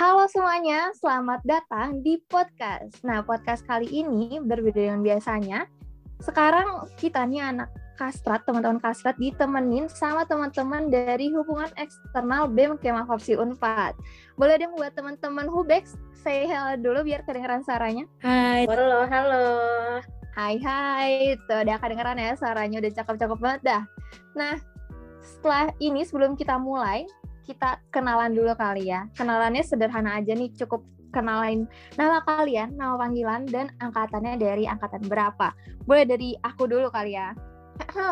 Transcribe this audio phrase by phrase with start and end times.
[0.00, 3.04] Halo semuanya, selamat datang di podcast.
[3.04, 5.68] Nah, podcast kali ini berbeda dengan biasanya.
[6.24, 7.68] Sekarang kita nih anak
[8.00, 13.92] kastrat, teman-teman kastrat ditemenin sama teman-teman dari hubungan eksternal BEM Kemah Fapsi Unpad.
[14.40, 18.08] Boleh dong buat teman-teman Hubex, saya hello dulu biar kedengeran suaranya.
[18.24, 18.64] Hai.
[18.72, 19.44] Halo, halo.
[20.32, 23.82] Hai hai, tuh udah kedengeran ya suaranya udah cakep-cakep banget dah.
[24.32, 24.56] Nah,
[25.20, 27.04] setelah ini sebelum kita mulai,
[27.44, 29.08] kita kenalan dulu kali ya.
[29.16, 31.66] Kenalannya sederhana aja nih, cukup kenalin
[31.98, 35.52] nama kalian, nama panggilan, dan angkatannya dari angkatan berapa.
[35.84, 37.34] Boleh dari aku dulu kali ya.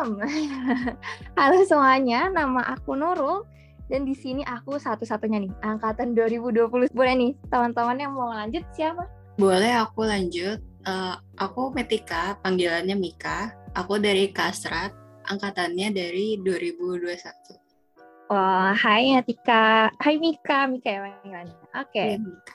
[1.39, 3.45] Halo semuanya, nama aku Nurul,
[3.87, 6.91] dan di sini aku satu-satunya nih, angkatan 2020.
[6.93, 9.07] Boleh nih, teman-teman yang mau lanjut siapa?
[9.39, 10.59] Boleh aku lanjut.
[10.87, 13.53] Uh, aku Metika, panggilannya Mika.
[13.77, 14.91] Aku dari Kasrat,
[15.29, 17.58] angkatannya dari 2021.
[18.29, 19.89] Oh, hai Atika.
[19.97, 21.57] Hai Mika, Mika ya panggilannya.
[21.73, 21.89] Oke.
[21.89, 22.09] Okay.
[22.13, 22.49] Iya,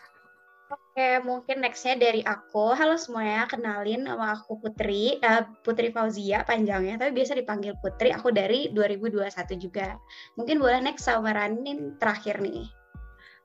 [0.71, 2.79] Oke, mungkin nextnya dari aku.
[2.79, 8.15] Halo semuanya, kenalin nama aku Putri, uh, Putri Fauzia panjangnya, tapi biasa dipanggil Putri.
[8.15, 9.99] Aku dari 2021 juga.
[10.39, 12.71] Mungkin boleh next sama Ranin terakhir nih.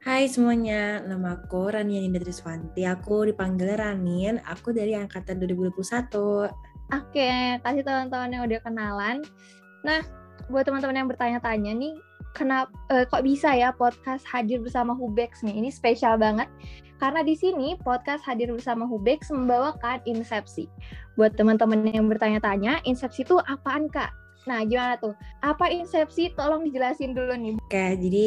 [0.06, 2.86] Hai semuanya, nama aku Rania Ninda Triswanti.
[2.86, 6.54] Aku dipanggil Ranin, aku dari angkatan 2021.
[6.94, 9.18] Oke, kasih teman-teman yang udah kenalan.
[9.82, 10.06] Nah,
[10.54, 11.98] buat teman-teman yang bertanya-tanya nih,
[12.38, 15.56] kenapa uh, kok bisa ya podcast hadir bersama Hubex nih?
[15.58, 16.48] Ini spesial banget
[17.00, 20.68] karena di sini podcast hadir bersama Hubex membawakan Incepsi.
[21.16, 24.12] Buat teman-teman yang bertanya-tanya, Incepsi itu apaan kak?
[24.48, 25.16] Nah, gimana tuh?
[25.40, 26.32] Apa Incepsi?
[26.36, 27.56] Tolong dijelasin dulu nih.
[27.60, 28.26] Oke, jadi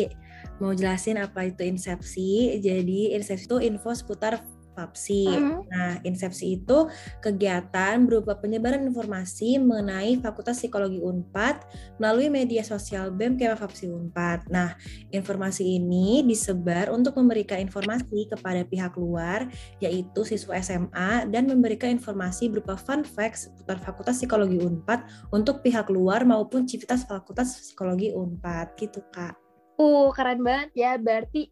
[0.61, 2.61] mau jelasin apa itu Incepsi.
[2.61, 4.41] Jadi Incepsi itu info seputar
[4.73, 5.25] FAPSI.
[5.29, 5.59] Mm-hmm.
[5.69, 6.89] Nah, Insepsi itu
[7.21, 11.63] kegiatan berupa penyebaran informasi mengenai Fakultas Psikologi Unpad
[12.01, 14.49] melalui media sosial BEM Kema FAPSI Unpad.
[14.49, 14.75] Nah,
[15.13, 19.47] informasi ini disebar untuk memberikan informasi kepada pihak luar,
[19.79, 25.93] yaitu siswa SMA, dan memberikan informasi berupa fun facts seputar Fakultas Psikologi Unpad untuk pihak
[25.93, 28.75] luar maupun civitas Fakultas Psikologi Unpad.
[28.81, 29.37] Gitu, Kak.
[29.81, 30.93] Uh, keren banget ya.
[31.01, 31.51] Berarti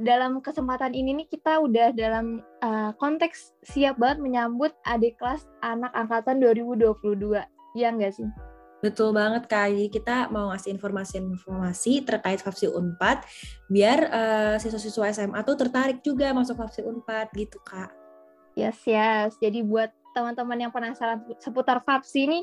[0.00, 5.92] dalam kesempatan ini nih kita udah dalam uh, konteks siap banget menyambut adik kelas anak
[5.92, 7.44] angkatan 2022.
[7.76, 8.28] Ya enggak sih?
[8.82, 9.70] Betul banget Kak.
[9.94, 13.22] Kita mau ngasih informasi-informasi terkait Fapsi Unpad
[13.70, 17.94] biar uh, siswa-siswa SMA tuh tertarik juga masuk Fapsi Unpad gitu Kak.
[18.58, 19.38] Yes, yes.
[19.38, 22.40] Jadi buat teman-teman yang penasaran seputar Fapsi ini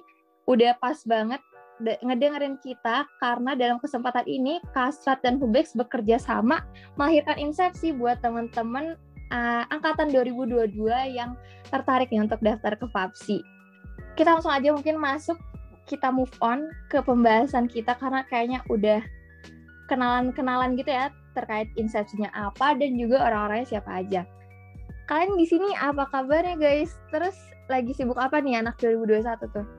[0.50, 1.44] udah pas banget
[1.80, 6.64] ngedengerin kita karena dalam kesempatan ini Kasrat dan Hubex bekerja sama
[7.00, 9.00] melahirkan Incepsi buat teman-teman
[9.32, 10.76] uh, angkatan 2022
[11.16, 11.40] yang
[11.72, 13.40] tertarik nih untuk daftar ke FAPSI.
[14.20, 15.40] Kita langsung aja mungkin masuk
[15.88, 19.02] kita move on ke pembahasan kita karena kayaknya udah
[19.90, 24.22] kenalan-kenalan gitu ya terkait insepsinya apa dan juga orang-orangnya siapa aja.
[25.10, 26.94] Kalian di sini apa kabarnya guys?
[27.10, 27.34] Terus
[27.66, 29.79] lagi sibuk apa nih anak 2021 tuh?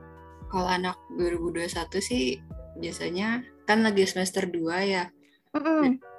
[0.50, 1.70] Kalau anak 2021
[2.02, 2.42] sih
[2.76, 5.06] biasanya kan lagi semester 2 ya.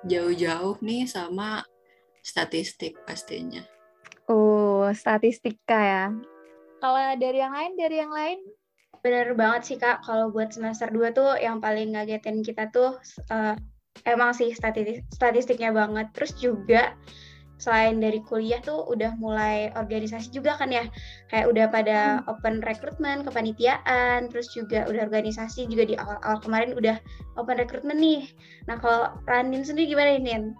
[0.08, 1.68] Jauh-jauh nih sama
[2.24, 3.62] statistik pastinya.
[4.31, 6.06] Oh, statistika ya.
[6.81, 8.40] Kalau dari yang lain, dari yang lain?
[9.02, 12.97] Bener banget sih Kak, kalau buat semester 2 tuh yang paling ngagetin kita tuh
[13.34, 13.56] uh,
[14.06, 16.09] emang sih statistik statistiknya banget.
[16.16, 16.96] Terus juga
[17.61, 20.89] selain dari kuliah tuh udah mulai organisasi juga kan ya
[21.29, 22.31] kayak udah pada hmm.
[22.33, 26.97] open recruitment kepanitiaan terus juga udah organisasi juga di awal-awal kemarin udah
[27.38, 28.25] open recruitment nih
[28.66, 30.57] nah kalau Randin sendiri gimana Nin?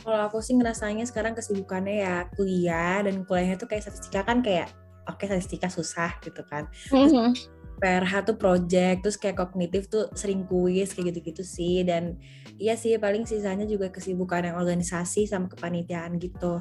[0.00, 4.72] Kalau aku sih ngerasanya sekarang kesibukannya ya kuliah dan kuliahnya tuh kayak statistika kan kayak
[5.06, 9.88] oke okay, statistika susah gitu kan terus, mm -hmm PRH tuh project, terus kayak kognitif
[9.88, 12.20] tuh sering kuis kayak gitu-gitu sih dan
[12.60, 16.60] iya sih paling sisanya juga kesibukan yang organisasi sama kepanitiaan gitu.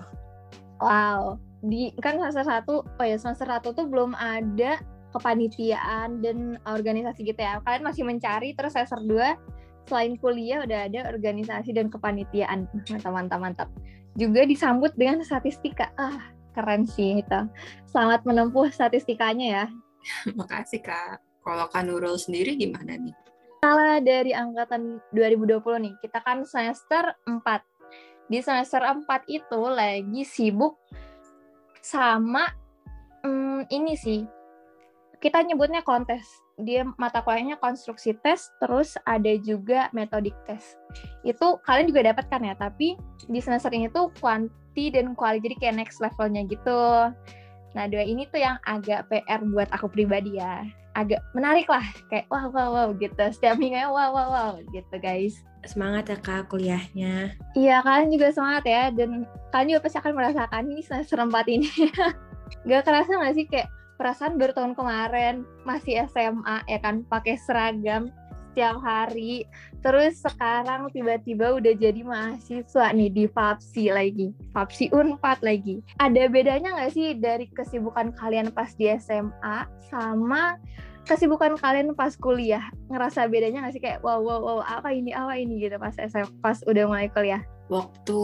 [0.79, 4.79] Wow, di kan semester satu, oh ya semester satu tuh belum ada
[5.11, 7.59] kepanitiaan dan organisasi gitu ya.
[7.67, 9.35] Kalian masih mencari terus semester dua
[9.89, 12.69] selain kuliah udah ada organisasi dan kepanitiaan.
[12.87, 13.69] Mantap, mantap, mantap.
[14.15, 15.89] Juga disambut dengan statistika.
[15.97, 17.41] Ah, keren sih itu.
[17.89, 19.65] Selamat menempuh statistikanya ya.
[20.39, 21.21] Makasih Kak.
[21.43, 23.15] Kalau Kak Nurul sendiri gimana nih?
[23.59, 27.43] Kalau dari angkatan 2020 nih, kita kan semester 4.
[28.31, 30.79] Di semester 4 itu lagi sibuk
[31.83, 32.47] sama
[33.23, 34.23] hmm, ini sih.
[35.19, 36.23] Kita nyebutnya kontes.
[36.59, 40.75] Dia mata kuliahnya konstruksi tes, terus ada juga metodik tes.
[41.27, 42.95] Itu kalian juga dapatkan ya, tapi
[43.27, 47.11] di semester ini tuh kuanti dan kuali, jadi kayak next levelnya gitu.
[47.77, 50.65] Nah, dua ini tuh yang agak PR buat aku pribadi ya.
[50.97, 53.23] Agak menarik lah, kayak wow wow wow gitu.
[53.29, 55.37] Setiap minggunya wow wow wow gitu guys.
[55.67, 57.35] Semangat ya kak kuliahnya.
[57.53, 61.69] Iya kalian juga semangat ya dan kalian juga pasti akan merasakan ini semester 4 ini.
[62.69, 63.69] gak kerasa gak sih kayak
[63.99, 68.09] perasaan bertahun kemarin masih SMA ya kan pakai seragam
[68.49, 69.45] setiap hari
[69.79, 74.27] terus sekarang tiba-tiba udah jadi mahasiswa nih di FAPSI lagi.
[74.51, 75.79] FAPSI Unpad lagi.
[75.99, 80.59] Ada bedanya nggak sih dari kesibukan kalian pas di SMA sama
[81.07, 82.63] kesibukan kalian pas kuliah?
[82.91, 83.81] Ngerasa bedanya nggak sih?
[83.81, 85.63] Kayak wow wow wow apa ini apa ini?
[85.63, 87.41] Gitu pas SMA pas udah mulai kuliah.
[87.69, 88.21] Waktu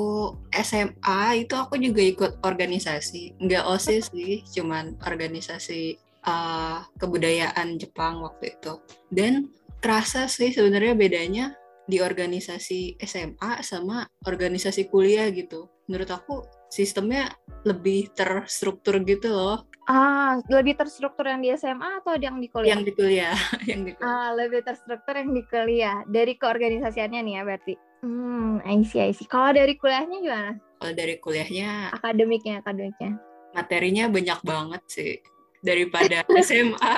[0.65, 3.37] SMA itu aku juga ikut organisasi.
[3.39, 8.81] Nggak osis sih cuman organisasi uh, kebudayaan Jepang waktu itu.
[9.13, 9.49] Dan
[9.85, 11.45] kerasa sih sebenarnya bedanya
[11.85, 16.41] di organisasi SMA sama organisasi kuliah gitu menurut aku
[16.73, 17.29] sistemnya
[17.69, 22.73] lebih terstruktur gitu loh Ah, lebih terstruktur yang di SMA atau yang di kuliah?
[22.73, 23.37] Yang di kuliah,
[23.69, 24.09] yang di kuliah.
[24.17, 26.01] Ah, lebih terstruktur yang di kuliah.
[26.09, 27.73] Dari keorganisasiannya nih ya berarti.
[28.01, 29.29] Hmm, I see, I see.
[29.29, 30.57] Kalau dari kuliahnya gimana?
[30.81, 33.21] Kalau dari kuliahnya akademiknya, akademiknya.
[33.53, 35.21] Materinya banyak banget sih
[35.61, 36.95] daripada SMA.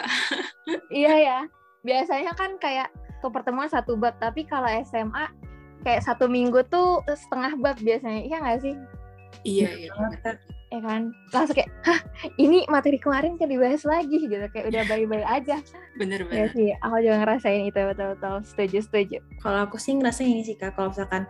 [0.88, 1.40] iya ya.
[1.88, 2.92] Biasanya kan kayak
[3.24, 5.32] ke pertemuan satu bab, tapi kalau SMA
[5.88, 8.28] kayak satu minggu tuh setengah bab biasanya.
[8.28, 8.76] Iya nggak sih?
[9.48, 9.92] Iya, iya
[10.68, 11.16] ya kan?
[11.32, 12.00] Langsung kayak hah
[12.36, 14.28] ini materi kemarin kan dibahas lagi?
[14.28, 15.58] Gitu kayak udah baik-baik aja.
[15.96, 16.36] Bener bener.
[16.36, 18.36] ya sih aku juga ngerasain itu betul-betul.
[18.44, 19.18] Setuju setuju.
[19.40, 21.24] Kalau aku sih ngerasain ini sih kak kalau misalkan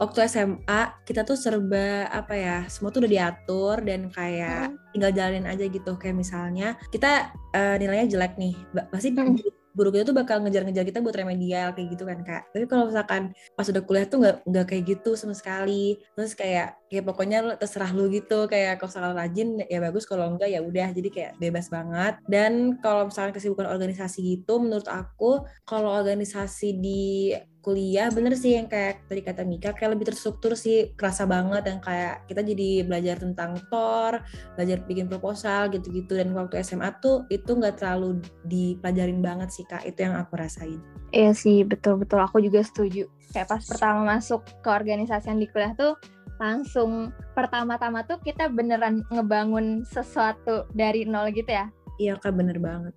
[0.00, 4.78] waktu SMA kita tuh serba apa ya semua tuh udah diatur dan kayak hmm.
[4.90, 5.92] tinggal jalanin aja gitu.
[5.96, 8.54] Kayak misalnya kita uh, nilainya jelek nih
[8.90, 12.42] pasti hmm guru kita tuh bakal ngejar-ngejar kita buat remedial kayak gitu kan kak.
[12.52, 16.00] Tapi kalau misalkan pas udah kuliah tuh nggak nggak kayak gitu sama sekali.
[16.12, 20.52] Terus kayak kayak pokoknya terserah lu gitu kayak kalau misalkan rajin ya bagus kalau enggak
[20.52, 22.20] ya udah jadi kayak bebas banget.
[22.28, 28.66] Dan kalau misalkan kesibukan organisasi gitu menurut aku kalau organisasi di kuliah bener sih yang
[28.66, 33.22] kayak tadi kata Mika kayak lebih terstruktur sih kerasa banget dan kayak kita jadi belajar
[33.22, 34.18] tentang tor
[34.58, 36.18] belajar bikin proposal gitu-gitu.
[36.18, 39.86] Dan waktu SMA tuh itu nggak terlalu dipelajarin banget sih kak.
[39.88, 40.82] Itu yang aku rasain.
[41.16, 42.20] Iya sih betul-betul.
[42.20, 43.08] Aku juga setuju.
[43.32, 45.96] Kayak pas pertama masuk ke organisasi yang di kuliah tuh
[46.42, 51.70] langsung pertama-tama tuh kita beneran ngebangun sesuatu dari nol gitu ya?
[52.02, 52.90] Iya kak bener banget.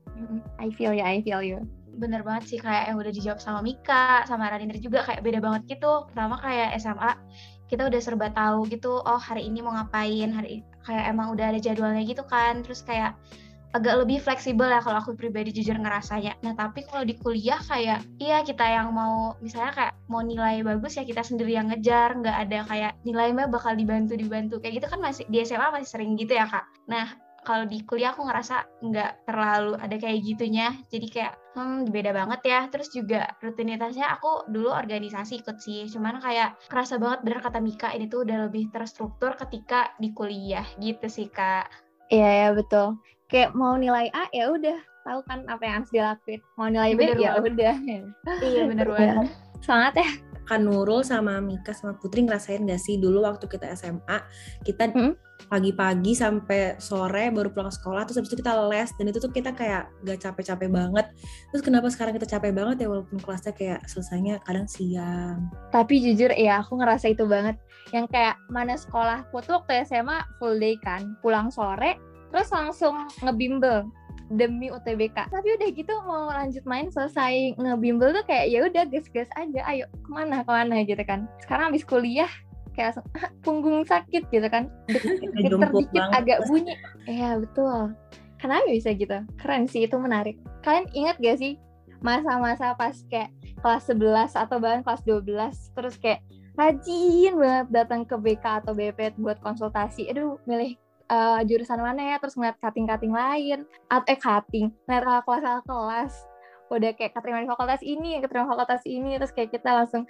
[0.58, 1.62] I feel you I feel you.
[1.96, 5.78] Bener banget sih kayak yang udah dijawab sama Mika sama Radindra juga kayak beda banget
[5.78, 6.10] gitu.
[6.10, 7.14] Pertama kayak SMA
[7.70, 11.62] kita udah serba tahu gitu oh hari ini mau ngapain hari kayak emang udah ada
[11.62, 12.66] jadwalnya gitu kan.
[12.66, 13.14] Terus kayak
[13.76, 16.40] agak lebih fleksibel ya kalau aku pribadi jujur ngerasanya.
[16.40, 20.96] Nah tapi kalau di kuliah kayak iya kita yang mau misalnya kayak mau nilai bagus
[20.96, 24.64] ya kita sendiri yang ngejar, nggak ada kayak nilainya bakal dibantu dibantu.
[24.64, 26.64] Kayak gitu kan masih di SMA masih sering gitu ya kak.
[26.88, 30.72] Nah kalau di kuliah aku ngerasa nggak terlalu ada kayak gitunya.
[30.88, 32.60] Jadi kayak hmm beda banget ya.
[32.72, 35.84] Terus juga rutinitasnya aku dulu organisasi ikut sih.
[35.92, 40.66] Cuman kayak kerasa banget bener kata Mika ini tuh udah lebih terstruktur ketika di kuliah.
[40.80, 41.68] Gitu sih kak.
[42.10, 46.42] Iya ya betul kayak mau nilai A ya udah tahu kan apa yang harus dilakuin.
[46.58, 47.76] Mau nilai B ya udah.
[48.42, 49.30] Iya bener banget.
[49.62, 50.10] Semangat ya.
[50.46, 54.22] Kan Nurul sama Mika sama Putri ngerasain gak sih dulu waktu kita SMA
[54.62, 55.18] kita hmm?
[55.50, 59.58] pagi-pagi sampai sore baru pulang sekolah terus habis itu kita les dan itu tuh kita
[59.58, 61.06] kayak gak capek-capek banget.
[61.50, 65.50] Terus kenapa sekarang kita capek banget ya walaupun kelasnya kayak selesainya kadang siang.
[65.74, 67.58] Tapi jujur ya aku ngerasa itu banget.
[67.90, 71.98] Yang kayak mana sekolah tuh waktu SMA full day kan pulang sore
[72.36, 73.88] terus langsung ngebimbel
[74.28, 79.32] demi UTBK tapi udah gitu mau lanjut main selesai ngebimbel tuh kayak ya udah gas-gas
[79.40, 81.30] aja ayo ke mana ke mana gitu kan.
[81.40, 82.30] Sekarang habis kuliah
[82.76, 84.68] kayak langsung ah, punggung sakit gitu kan.
[85.40, 86.76] Dikit agak bunyi.
[87.08, 87.96] Iya betul.
[88.42, 89.16] Kenapa bisa gitu?
[89.40, 90.36] Keren sih itu menarik.
[90.66, 91.56] Kalian ingat gak sih
[92.04, 93.32] masa-masa pas kayak
[93.64, 96.22] kelas 11 atau bahkan kelas 12 terus kayak
[96.60, 100.12] rajin banget datang ke BK atau BP buat konsultasi.
[100.12, 100.76] Aduh milih
[101.10, 103.60] uh, jurusan mana ya terus ngeliat cutting-cutting lain.
[103.90, 106.14] Atau eh cutting ngeliat kelas kelas.
[106.72, 109.18] Udah kayak keterima di fakultas ini keterima fakultas ini.
[109.22, 110.04] Terus kayak kita langsung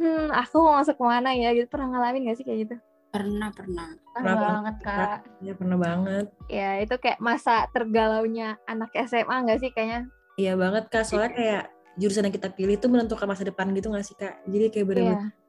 [0.00, 1.54] hmm aku mau masuk ke mana ya?
[1.54, 1.66] Gitu.
[1.70, 2.76] Pernah ngalamin gak sih kayak gitu?
[3.10, 3.88] Pernah pernah.
[4.14, 5.18] Pernah banget kak.
[5.42, 6.26] Ya pernah banget.
[6.46, 10.06] Ya itu kayak masa tergalaunya anak SMA gak sih kayaknya?
[10.38, 11.04] Iya banget kak.
[11.06, 11.64] Soalnya kayak
[11.98, 14.38] jurusan yang kita pilih itu menentukan masa depan gitu gak sih kak?
[14.46, 15.39] Jadi kayak bener-bener yeah.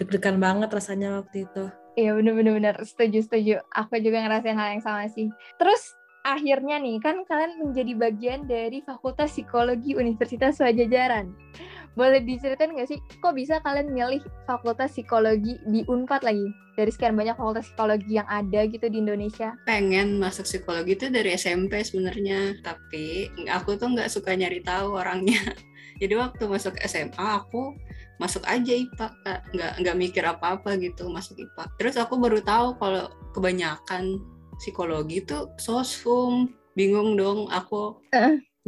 [0.00, 1.64] Deg-degan banget rasanya waktu itu
[1.98, 3.54] Iya bener-bener bener setuju setuju.
[3.74, 5.28] Aku juga ngerasain hal yang sama sih.
[5.58, 5.82] Terus
[6.22, 11.34] akhirnya nih kan kalian menjadi bagian dari Fakultas Psikologi Universitas Pajajaran.
[11.98, 16.46] Boleh diceritain nggak sih kok bisa kalian milih Fakultas Psikologi di Unpad lagi?
[16.78, 19.52] Dari sekian banyak fakultas psikologi yang ada gitu di Indonesia.
[19.68, 25.36] Pengen masuk psikologi itu dari SMP sebenarnya, tapi aku tuh nggak suka nyari tahu orangnya.
[26.00, 27.76] Jadi waktu masuk SMA aku
[28.20, 29.06] masuk aja IPA
[29.56, 34.20] nggak nggak mikir apa-apa gitu masuk IPA terus aku baru tahu kalau kebanyakan
[34.60, 36.52] psikologi itu sosum.
[36.76, 37.98] Bingung dong aku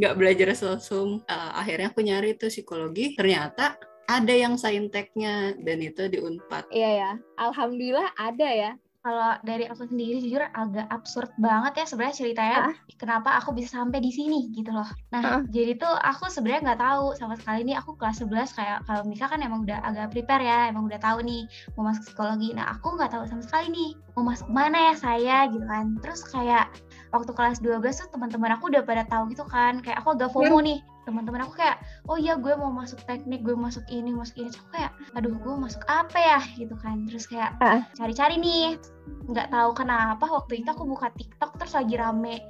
[0.01, 0.17] nggak uh.
[0.17, 1.21] belajar sosum.
[1.29, 3.13] Uh, akhirnya aku nyari tuh psikologi.
[3.13, 3.77] Ternyata
[4.09, 6.67] ada yang sainteknya dan itu di Unpad.
[6.73, 8.71] Iya ya alhamdulillah ada ya
[9.03, 12.75] kalau dari aku sendiri jujur agak absurd banget ya sebenarnya ceritanya uh.
[12.95, 14.87] kenapa aku bisa sampai di sini gitu loh.
[15.11, 15.41] Nah, uh.
[15.51, 19.27] jadi tuh aku sebenarnya nggak tahu sama sekali nih aku kelas 11 kayak kalau Mika
[19.27, 21.43] kan emang udah agak prepare ya, emang udah tahu nih
[21.75, 22.55] mau masuk psikologi.
[22.55, 25.99] Nah, aku nggak tahu sama sekali nih mau masuk mana ya saya gitu kan.
[25.99, 26.71] Terus kayak
[27.11, 30.63] waktu kelas 12 tuh teman-teman aku udah pada tahu gitu kan, kayak aku agak FOMO
[30.63, 30.67] hmm.
[30.71, 34.49] nih teman-teman aku kayak oh iya gue mau masuk teknik gue masuk ini masuk ini.
[34.51, 36.39] Aku kayak aduh gue masuk apa ya?
[36.55, 37.05] Gitu kan.
[37.07, 37.59] Terus kayak
[37.95, 38.79] cari-cari nih
[39.27, 42.43] nggak tahu kenapa waktu itu aku buka TikTok terus lagi rame.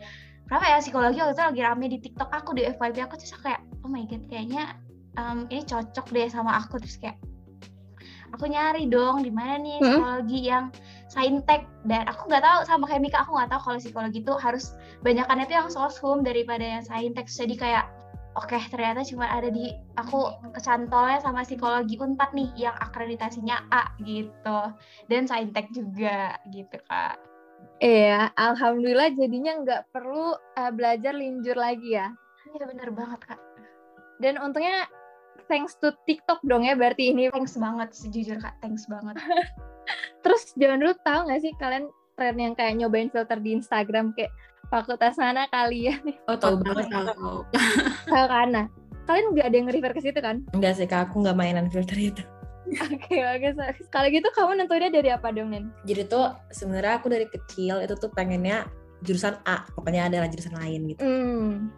[0.48, 3.62] Kenapa ya psikologi waktu itu lagi rame di TikTok aku di FYP aku terus kayak
[3.82, 4.78] oh my god kayaknya
[5.18, 6.78] um, ini cocok deh sama aku.
[6.78, 7.18] Terus kayak
[8.34, 10.50] aku nyari dong di mana nih psikologi hmm?
[10.50, 10.66] yang
[11.10, 11.66] saintek?
[11.86, 15.42] Dan aku nggak tahu sama kayak Mika aku nggak tahu kalau psikologi itu harus banyakan
[15.42, 17.30] itu yang soshum daripada yang saintek.
[17.30, 18.03] Jadi kayak
[18.34, 23.94] oke okay, ternyata cuma ada di aku kecantolnya sama psikologi unpad nih yang akreditasinya A
[24.02, 24.60] gitu
[25.10, 27.18] dan saintek juga gitu kak
[27.84, 32.16] Iya, alhamdulillah jadinya nggak perlu uh, belajar linjur lagi ya.
[32.56, 33.40] Iya bener banget kak.
[34.24, 34.88] Dan untungnya
[35.52, 37.28] thanks to TikTok dong ya berarti ini.
[37.34, 39.20] Thanks banget sejujur kak, thanks banget.
[40.24, 44.32] Terus jangan dulu tahu nggak sih kalian tren yang kayak nyobain filter di Instagram kayak
[44.74, 46.02] fakultas mana kalian?
[46.26, 47.46] Oh tahu banget tahu.
[48.10, 48.66] Tahu karena
[49.06, 50.42] kalian nggak ada yang refer ke situ kan?
[50.58, 52.24] Enggak sih kak, aku nggak mainan filter itu.
[52.64, 53.50] Oke, oke.
[53.54, 55.70] Okay, Kalau gitu kamu nentuinnya dari apa dong, Nen?
[55.84, 58.66] Jadi tuh sebenarnya aku dari kecil itu tuh pengennya
[59.04, 61.04] jurusan A, pokoknya adalah jurusan lain gitu.
[61.04, 61.70] Mm.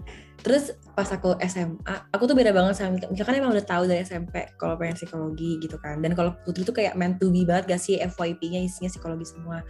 [0.45, 3.09] Terus pas aku SMA, aku tuh beda banget sama Mika.
[3.09, 6.05] Mika kan emang udah tahu dari SMP kalau pengen psikologi gitu kan.
[6.05, 9.65] Dan kalau Putri tuh kayak meant to be banget gak sih FYP-nya isinya psikologi semua.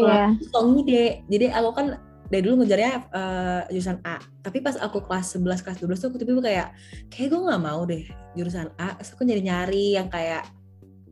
[0.00, 0.32] Iya.
[0.32, 0.80] Yeah.
[0.88, 1.10] deh.
[1.28, 1.86] Jadi aku kan
[2.28, 4.16] dari dulu ngejarnya uh, jurusan A.
[4.40, 6.68] Tapi pas aku kelas 11 kelas 12 tuh aku tiba-tiba kayak
[7.12, 8.04] kayak gue nggak mau deh
[8.36, 8.96] jurusan A.
[8.96, 10.48] Terus aku nyari-nyari yang kayak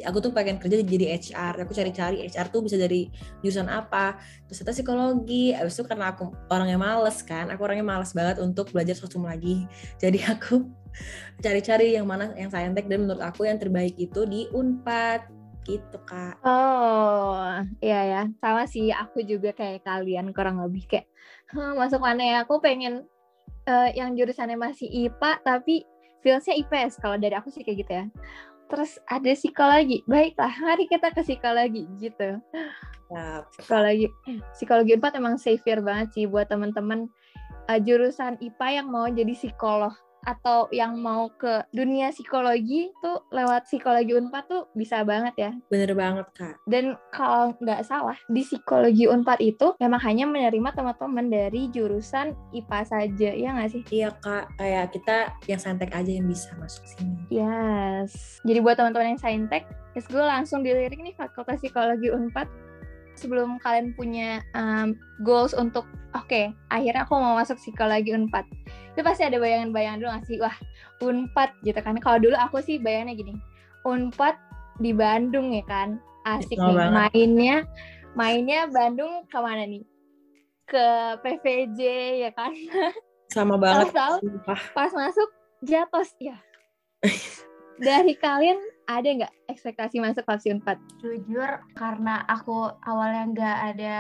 [0.03, 3.13] aku tuh pengen kerja jadi HR aku cari-cari HR tuh bisa dari
[3.45, 4.19] jurusan apa.
[4.49, 5.53] Terus itu psikologi.
[5.53, 9.69] Abis itu karena aku orangnya males kan aku orangnya males banget untuk belajar sosum lagi.
[10.03, 10.65] Jadi aku
[11.41, 12.89] cari-cari yang mana yang saintek.
[12.89, 16.39] Dan menurut aku yang terbaik itu di Unpad gitu kak.
[16.43, 18.23] Oh iya ya.
[18.43, 21.07] Sama sih aku juga kayak kalian kurang lebih kayak
[21.55, 22.37] hm, masuk mana ya?
[22.45, 23.07] Aku pengen
[23.67, 25.87] uh, yang jurusannya masih IPA tapi
[26.23, 28.05] fieldsnya IPS kalau dari aku sih kayak gitu ya.
[28.71, 30.03] Terus ada psikologi.
[30.09, 32.41] Baiklah mari kita ke psikologi gitu.
[33.53, 34.09] Psikologi
[34.57, 37.07] psikologi 4 emang savior banget sih buat teman-teman
[37.69, 43.67] uh, jurusan IPA yang mau jadi psikolog atau yang mau ke dunia psikologi tuh lewat
[43.67, 45.51] psikologi Unpad tuh bisa banget ya.
[45.69, 46.57] Bener banget kak.
[46.71, 52.81] Dan kalau nggak salah di psikologi Unpad itu memang hanya menerima teman-teman dari jurusan IPA
[52.87, 53.83] saja ya nggak sih?
[53.91, 55.17] Iya kak, kayak kita
[55.51, 57.15] yang saintek aja yang bisa masuk sini.
[57.29, 58.39] Yes.
[58.47, 59.67] Jadi buat teman-teman yang saintek,
[59.99, 62.72] yes gue langsung dilirik nih Fakultas Psikologi Unpad
[63.15, 68.45] sebelum kalian punya um, goals untuk oke okay, akhirnya aku mau masuk psikologi unpad.
[68.93, 70.39] Itu pasti ada bayangan-bayangan dulu nggak sih?
[70.41, 70.57] Wah
[71.03, 71.97] unpad gitu kan.
[72.01, 73.35] Kalau dulu aku sih bayangnya gini
[73.85, 74.37] unpad
[74.81, 76.01] di Bandung ya kan?
[76.23, 76.95] Asik nih banget.
[76.95, 77.57] mainnya
[78.15, 79.83] mainnya Bandung ke mana nih?
[80.69, 81.81] Ke PVJ
[82.29, 82.55] ya kan?
[83.35, 83.91] Sama banget.
[83.95, 85.29] pas, pas masuk
[85.63, 86.37] jatuh ya
[87.83, 91.03] dari kalian ada nggak ekspektasi masuk vaksin 4?
[91.03, 93.95] Jujur karena aku awalnya nggak ada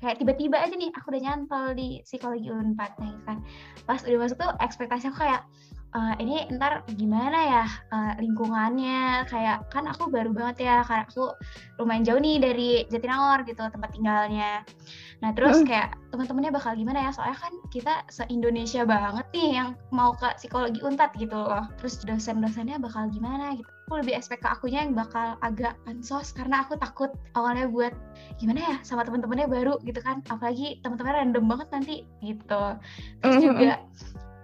[0.00, 3.44] kayak tiba-tiba aja nih aku udah nyantol di psikologi unpad nih kan
[3.84, 5.44] pas udah masuk tuh ekspektasi aku kayak
[5.94, 9.26] uh, ini ntar gimana ya uh, lingkungannya?
[9.26, 11.34] Kayak kan aku baru banget ya karena aku
[11.82, 14.62] lumayan jauh nih dari Jatinangor gitu tempat tinggalnya.
[15.20, 17.10] Nah terus kayak teman-temannya bakal gimana ya?
[17.12, 21.66] Soalnya kan kita se Indonesia banget nih yang mau ke psikologi unpad gitu loh.
[21.82, 23.68] Terus dosen-dosennya bakal gimana gitu?
[23.90, 27.90] Aku lebih expect ke akunya yang bakal agak ansos karena aku takut awalnya buat
[28.38, 30.22] gimana ya sama teman-temannya baru gitu kan.
[30.30, 32.64] Apalagi teman-temannya random banget nanti gitu.
[33.18, 33.82] Terus juga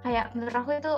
[0.03, 0.95] kayak menurut aku itu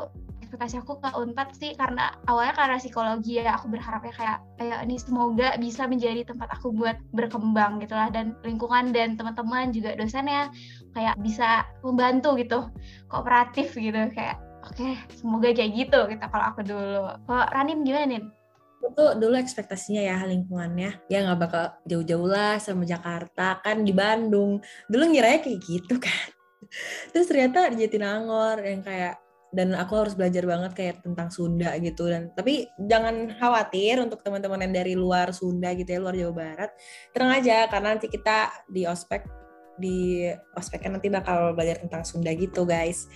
[0.48, 4.96] ekspektasi aku ke Unpad sih karena awalnya karena psikologi ya aku berharapnya kayak kayak ini
[4.96, 8.08] semoga bisa menjadi tempat aku buat berkembang gitu lah.
[8.08, 10.48] Dan lingkungan dan teman-teman juga dosennya
[10.96, 12.64] kayak bisa membantu gitu
[13.12, 17.04] kooperatif gitu kayak oke okay, semoga kayak gitu kita gitu, kalau aku dulu.
[17.28, 18.24] Kalau Ranim gimana nih
[18.78, 24.64] itu dulu ekspektasinya ya lingkungannya ya nggak bakal jauh-jauh lah sama Jakarta kan di Bandung.
[24.88, 26.28] Dulu ngiranya kayak gitu kan.
[27.12, 32.08] Terus ternyata di Jatinangor yang kayak dan aku harus belajar banget kayak tentang Sunda gitu.
[32.08, 36.70] Dan tapi jangan khawatir untuk teman-teman yang dari luar Sunda gitu ya luar Jawa Barat
[37.12, 39.24] tenang aja karena nanti kita di ospek
[39.78, 40.26] di
[40.58, 43.08] ospek kan nanti bakal belajar tentang Sunda gitu guys.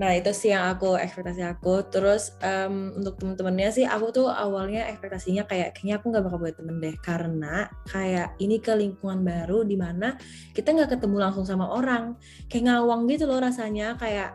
[0.00, 1.84] Nah itu sih yang aku ekspektasi aku.
[1.92, 6.54] Terus um, untuk temen-temennya sih aku tuh awalnya ekspektasinya kayak kayaknya aku nggak bakal punya
[6.56, 6.96] temen deh.
[6.96, 10.16] Karena kayak ini ke lingkungan baru di mana
[10.56, 12.16] kita nggak ketemu langsung sama orang.
[12.48, 14.32] Kayak ngawang gitu loh rasanya kayak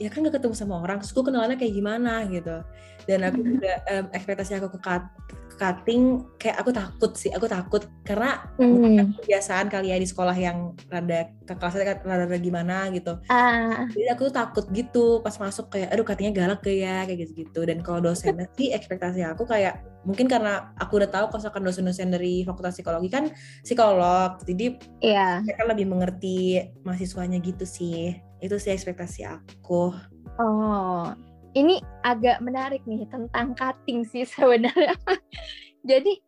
[0.00, 2.64] ya kan gak ketemu sama orang terus gue kenalannya kayak gimana gitu
[3.06, 3.48] dan aku hmm.
[3.58, 8.46] juga um, ekspektasi aku ke, cut, ke cutting kayak aku takut sih aku takut karena
[8.58, 9.18] mm.
[9.22, 13.86] kebiasaan kali ya di sekolah yang rada ke kelasnya rada, rada gimana gitu uh.
[13.90, 17.60] jadi aku tuh takut gitu pas masuk kayak aduh cuttingnya galak ya kayak gitu gitu
[17.66, 22.42] dan kalau dosennya sih ekspektasi aku kayak mungkin karena aku udah tahu kalau dosen-dosen dari
[22.42, 23.30] fakultas psikologi kan
[23.62, 25.38] psikolog jadi yeah.
[25.42, 26.38] mereka lebih mengerti
[26.82, 29.94] mahasiswanya gitu sih itu sih ekspektasi aku.
[30.36, 31.06] Oh
[31.52, 34.96] ini agak menarik nih tentang cutting sih sebenarnya.
[35.82, 36.18] Jadi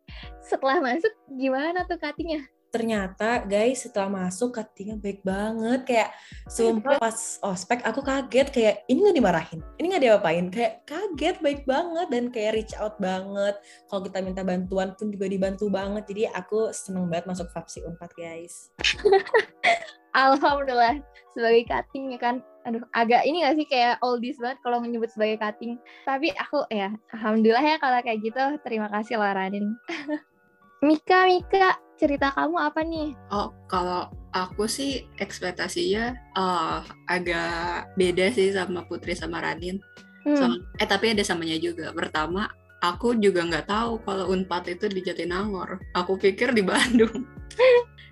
[0.43, 2.43] setelah masuk gimana tuh cuttingnya
[2.75, 5.87] ternyata guys setelah masuk cuttingnya baik banget.
[5.87, 6.09] Kayak
[6.51, 9.59] sumpah pas ospek aku kaget kayak ini nggak dimarahin?
[9.79, 10.45] Ini nggak diapain?
[10.51, 13.55] Kayak kaget baik banget dan kayak reach out banget.
[13.87, 16.03] Kalau kita minta bantuan pun juga dibantu banget.
[16.11, 18.75] Jadi aku seneng banget masuk Fapsi Unpad guys.
[20.15, 20.99] Alhamdulillah
[21.31, 22.43] sebagai cutting ya kan.
[22.67, 25.79] Aduh agak ini gak sih kayak oldies banget kalau menyebut sebagai cutting.
[26.03, 28.43] Tapi aku ya alhamdulillah ya kalau kayak gitu.
[28.63, 29.75] Terima kasih lah Radin
[30.85, 38.53] Mika Mika cerita kamu apa nih oh kalau aku sih ekspektasinya uh, agak beda sih
[38.53, 39.81] sama Putri sama Radin
[40.29, 40.37] hmm.
[40.37, 40.45] so,
[40.77, 42.45] eh tapi ada samanya juga pertama
[42.85, 47.25] aku juga nggak tahu kalau Unpad itu di Jatinangor aku pikir di Bandung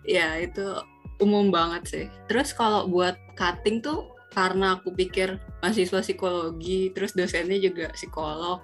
[0.10, 0.82] ya itu
[1.24, 2.06] umum banget sih.
[2.28, 8.60] Terus kalau buat cutting tuh karena aku pikir mahasiswa psikologi, terus dosennya juga psikolog.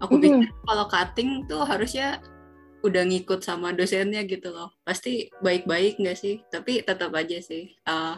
[0.00, 2.18] Aku mm pikir kalau cutting tuh harusnya
[2.80, 4.72] udah ngikut sama dosennya gitu loh.
[4.84, 6.40] Pasti baik-baik nggak sih?
[6.48, 8.16] Tapi tetap aja sih uh,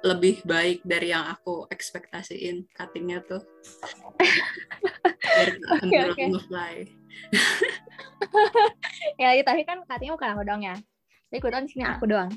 [0.00, 3.42] lebih baik dari yang aku ekspektasiin cuttingnya tuh.
[5.80, 6.28] Okay, okay.
[9.22, 10.76] ya tapi kan cuttingnya bukan aku doang ya.
[11.30, 12.30] Tapi ikutan sini aku doang.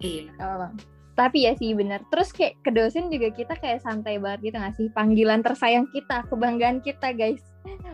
[0.00, 0.30] Iya.
[0.40, 0.70] Oh.
[1.12, 2.00] Tapi ya sih bener.
[2.08, 4.88] Terus kayak ke dosen juga kita kayak santai banget gitu gak sih?
[4.94, 7.42] Panggilan tersayang kita, kebanggaan kita guys.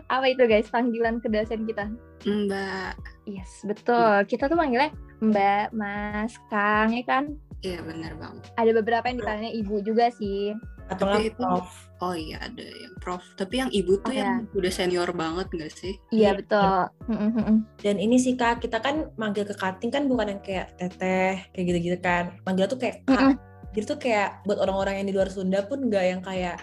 [0.09, 1.89] Apa itu guys panggilan ke dosen kita?
[2.25, 2.93] Mbak.
[3.29, 4.25] Yes, betul.
[4.25, 7.37] Kita tuh manggilnya Mbak, Mas, Kang, ya kan?
[7.61, 8.49] Iya bener banget.
[8.55, 10.55] Ada beberapa yang dipanggilnya ibu juga sih
[10.89, 11.69] atau nggak prof
[12.01, 14.57] oh iya ada yang prof tapi yang ibu tuh oh, yang ya.
[14.57, 16.81] udah senior banget gak sih iya, iya betul
[17.85, 21.65] dan ini sih kak kita kan manggil ke cutting kan bukan yang kayak teteh kayak
[21.69, 23.37] gitu-gitu kan manggil tuh kayak kak
[23.77, 26.57] jadi tuh kayak buat orang-orang yang di luar Sunda pun nggak yang kayak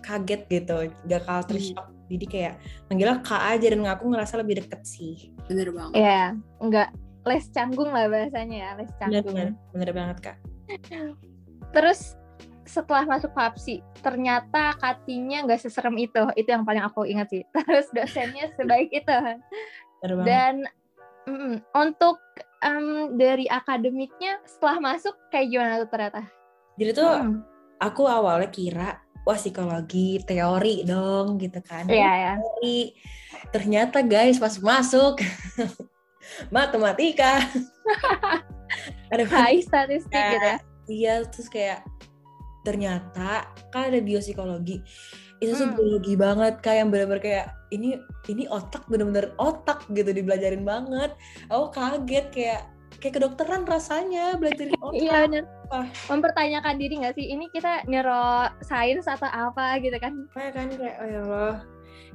[0.00, 1.97] kaget gitu nggak culture hmm.
[2.08, 2.54] Jadi kayak
[2.88, 5.32] manggilnya kak aja dan ngaku ngerasa lebih deket sih.
[5.46, 5.94] Bener banget.
[5.96, 6.28] Iya yeah,
[6.64, 6.88] nggak
[7.28, 9.24] les canggung lah bahasanya ya les canggung.
[9.28, 10.36] bener, bener, bener banget kak.
[11.76, 12.16] Terus
[12.68, 16.20] setelah masuk FAPSI ternyata cuttingnya nggak seserem itu.
[16.36, 17.42] Itu yang paling aku ingat sih.
[17.56, 19.16] Terus dosennya sebaik itu.
[20.24, 20.68] Dan
[21.26, 22.20] mm, untuk
[22.62, 26.22] um, dari akademiknya setelah masuk kayak gimana tuh ternyata?
[26.78, 27.34] Jadi tuh hmm.
[27.82, 31.84] aku awalnya kira wah psikologi teori dong gitu kan.
[31.84, 32.32] Iya, ya.
[32.40, 32.96] teori.
[33.52, 35.20] Ternyata guys pas masuk
[36.56, 37.44] matematika.
[39.12, 40.58] Ada high statistik gitu ya.
[40.88, 41.84] Iya terus kayak
[42.64, 44.80] ternyata kan ada biopsikologi.
[45.40, 45.76] Itu tuh hmm.
[45.76, 51.12] biologi banget kayak yang bener-bener kayak ini ini otak bener-bener otak gitu dibelajarin banget.
[51.52, 52.62] Aku kaget kayak
[52.98, 55.44] kayak kedokteran rasanya belajarin otak iya bener
[56.08, 61.06] mempertanyakan diri gak sih ini kita neuroscience atau apa gitu kan kayak kan kayak oh
[61.06, 61.56] ya Allah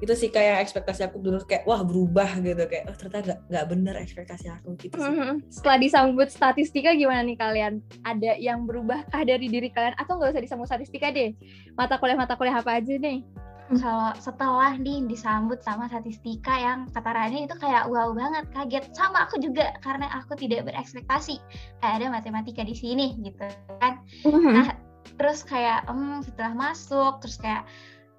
[0.03, 3.65] itu sih kayak ekspektasi aku dulu kayak wah berubah gitu kayak oh ternyata gak, nggak
[3.71, 5.07] bener ekspektasi aku gitu sih.
[5.07, 5.33] Mm-hmm.
[5.47, 7.73] Setelah disambut statistika gimana nih kalian?
[8.03, 11.31] Ada yang berubahkah dari diri kalian atau nggak usah disambut statistika deh?
[11.79, 13.23] Mata kuliah mata kuliah apa aja nih?
[13.71, 18.85] Kalau setelah nih disambut sama statistika yang kata Rani itu kayak wow banget, kaget.
[18.91, 21.39] Sama aku juga karena aku tidak berekspektasi.
[21.79, 23.47] Kayak ada matematika di sini gitu
[23.79, 24.03] kan.
[24.27, 24.51] Mm-hmm.
[24.51, 24.67] Nah
[25.15, 27.63] terus kayak um, setelah masuk terus kayak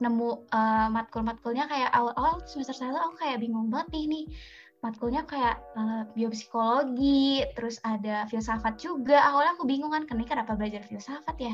[0.00, 4.24] nemu uh, matkul-matkulnya kayak awal-awal semester satu aku kayak bingung banget nih nih.
[4.80, 9.16] Matkulnya kayak uh, biopsikologi terus ada filsafat juga.
[9.16, 11.52] Awalnya aku bingung kan kenapa belajar filsafat ya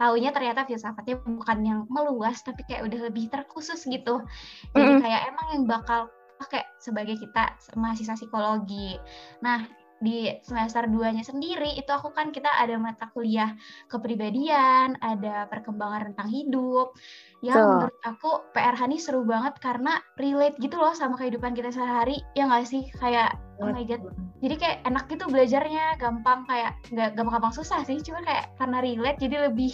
[0.00, 4.22] taunya ternyata filsafatnya bukan yang meluas tapi kayak udah lebih terkhusus gitu
[4.74, 5.02] jadi mm -hmm.
[5.02, 8.98] kayak emang yang bakal pakai sebagai kita mahasiswa psikologi
[9.38, 9.62] nah
[10.02, 13.54] di semester 2-nya sendiri itu aku kan kita ada mata kuliah
[13.86, 16.92] kepribadian, ada perkembangan tentang hidup.
[17.44, 17.68] Yang so.
[17.70, 22.20] menurut aku PRH ini seru banget karena relate gitu loh sama kehidupan kita sehari.
[22.34, 22.88] Ya nggak sih?
[22.98, 24.02] Kayak oh my god.
[24.42, 29.18] Jadi kayak enak gitu belajarnya, gampang kayak nggak gampang-gampang susah sih, cuma kayak karena relate
[29.22, 29.72] jadi lebih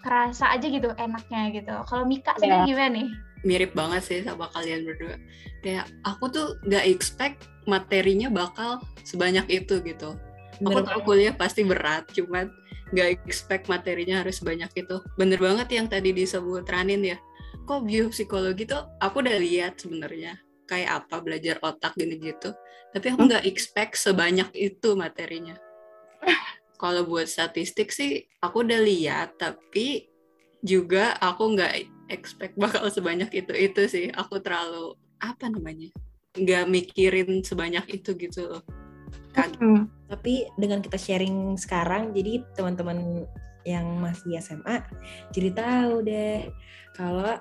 [0.00, 1.74] kerasa aja gitu enaknya gitu.
[1.84, 2.64] Kalau Mika sih yeah.
[2.64, 3.08] gimana nih?
[3.42, 5.16] Mirip banget sih sama kalian berdua.
[5.64, 10.16] Kayak aku tuh nggak expect materinya bakal sebanyak itu gitu.
[10.60, 12.52] Bener aku tahu kuliah pasti berat, cuman
[12.92, 15.00] nggak expect materinya harus sebanyak itu.
[15.16, 17.18] Bener banget yang tadi disebut Ranin ya.
[17.64, 22.52] Kok biopsikologi tuh aku udah lihat sebenarnya kayak apa belajar otak gini gitu.
[22.90, 25.54] Tapi aku nggak expect sebanyak itu materinya.
[26.80, 30.08] Kalau buat statistik sih aku udah lihat, tapi
[30.60, 31.74] juga aku nggak
[32.10, 35.90] expect bakal sebanyak itu itu sih aku terlalu apa namanya
[36.36, 38.62] nggak mikirin sebanyak itu gitu loh
[39.60, 39.86] Hmm.
[40.10, 43.30] Tapi dengan kita sharing sekarang, jadi teman-teman
[43.68, 44.80] yang masih SMA
[45.36, 46.48] jadi tahu deh
[46.96, 47.36] kalau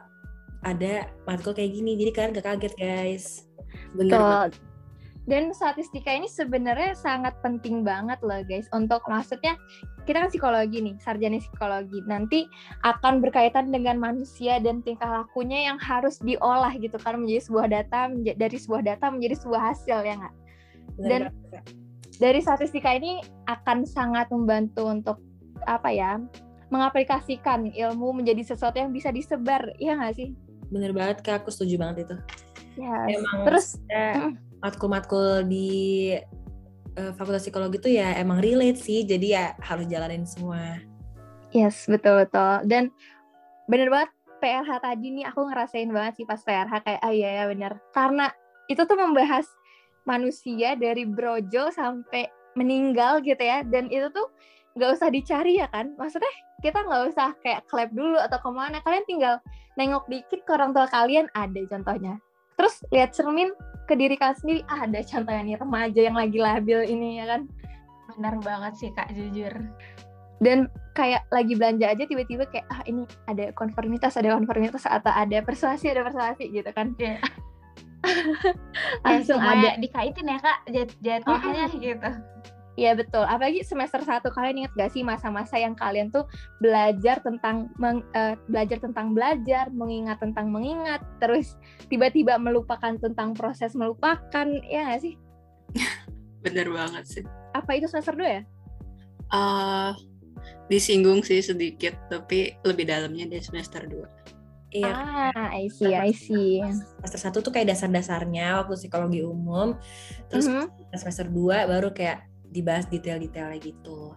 [0.59, 1.95] ada matkul kayak gini.
[1.95, 3.25] Jadi kalian gak kaget guys.
[3.95, 4.51] Benar.
[5.29, 9.53] Dan statistika ini sebenarnya sangat penting banget loh guys untuk maksudnya
[10.09, 12.01] kita kan psikologi nih, sarjana psikologi.
[12.09, 12.49] Nanti
[12.81, 18.09] akan berkaitan dengan manusia dan tingkah lakunya yang harus diolah gitu kan menjadi sebuah data
[18.17, 20.35] dari sebuah data menjadi sebuah hasil ya nggak?
[21.05, 21.21] Dan
[22.17, 25.17] dari statistika ini akan sangat membantu untuk
[25.69, 26.17] apa ya?
[26.69, 30.37] mengaplikasikan ilmu menjadi sesuatu yang bisa disebar, ya nggak sih?
[30.69, 32.15] Bener banget kak, aku setuju banget itu.
[32.77, 33.09] Ya.
[33.09, 33.81] Emang Terus
[34.59, 36.13] matkul-matkul di
[36.99, 40.79] uh, fakultas psikologi itu ya emang relate sih jadi ya harus jalanin semua.
[41.55, 42.67] Yes betul betul.
[42.67, 42.93] Dan
[43.71, 47.43] bener banget PRH tadi nih aku ngerasain banget sih pas PRH kayak ah iya ya
[47.51, 47.73] bener.
[47.95, 48.31] Karena
[48.69, 49.47] itu tuh membahas
[50.07, 54.27] manusia dari brojo sampai meninggal gitu ya dan itu tuh
[54.77, 55.95] nggak usah dicari ya kan?
[55.95, 59.35] Maksudnya kita nggak usah kayak klep dulu atau ke mana kalian tinggal
[59.79, 62.19] nengok dikit ke orang tua kalian ada contohnya.
[62.59, 63.55] Terus lihat cermin
[63.89, 67.41] ke diri kalian sendiri ah ada contohnya nih remaja yang lagi labil ini ya kan?
[68.13, 69.53] Benar banget sih kak jujur.
[70.39, 75.41] Dan kayak lagi belanja aja tiba-tiba kayak ah ini ada konformitas ada konformitas atau ada
[75.41, 76.93] persuasi ada persuasi gitu kan.
[77.01, 77.17] Yeah.
[79.05, 79.75] langsung ada.
[79.75, 80.59] dikaitin ya kak
[81.03, 82.09] jatuhnya gitu
[82.79, 83.27] Iya betul.
[83.27, 86.23] Apalagi semester satu kalian ingat gak sih masa-masa yang kalian tuh
[86.63, 91.59] belajar tentang meng, uh, belajar tentang belajar, mengingat tentang mengingat, terus
[91.91, 95.19] tiba-tiba melupakan tentang proses melupakan, ya gak sih?
[96.47, 97.23] Bener banget sih.
[97.51, 98.43] Apa itu semester dua ya?
[99.29, 99.91] Uh,
[100.71, 104.07] disinggung sih sedikit, tapi lebih dalamnya di semester dua.
[104.69, 104.93] Iya.
[105.33, 106.61] Ah, I see, I see.
[106.61, 109.73] Semester satu tuh kayak dasar-dasarnya waktu psikologi umum.
[110.29, 110.93] Terus mm -hmm.
[110.93, 114.13] semester dua baru kayak dibahas detail-detailnya gitu.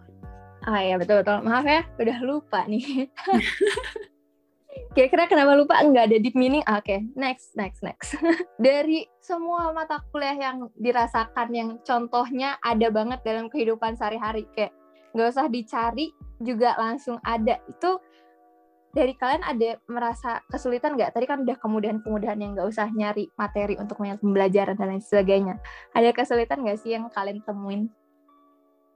[0.63, 1.43] Ah ya betul-betul.
[1.43, 3.07] Maaf ya, udah lupa nih.
[4.93, 5.81] Kira-kira kenapa lupa?
[5.81, 6.61] Enggak ada deep meaning?
[6.69, 6.99] Ah, oke, okay.
[7.17, 8.13] next, next, next.
[8.61, 14.73] Dari semua mata kuliah yang dirasakan, yang contohnya ada banget dalam kehidupan sehari-hari, kayak
[15.13, 17.57] nggak usah dicari juga langsung ada.
[17.69, 18.01] Itu
[18.93, 21.17] dari kalian ada merasa kesulitan nggak?
[21.17, 25.57] Tadi kan udah kemudahan-kemudahan yang nggak usah nyari materi untuk pembelajaran dan lain sebagainya.
[25.97, 27.89] Ada kesulitan nggak sih yang kalian temuin?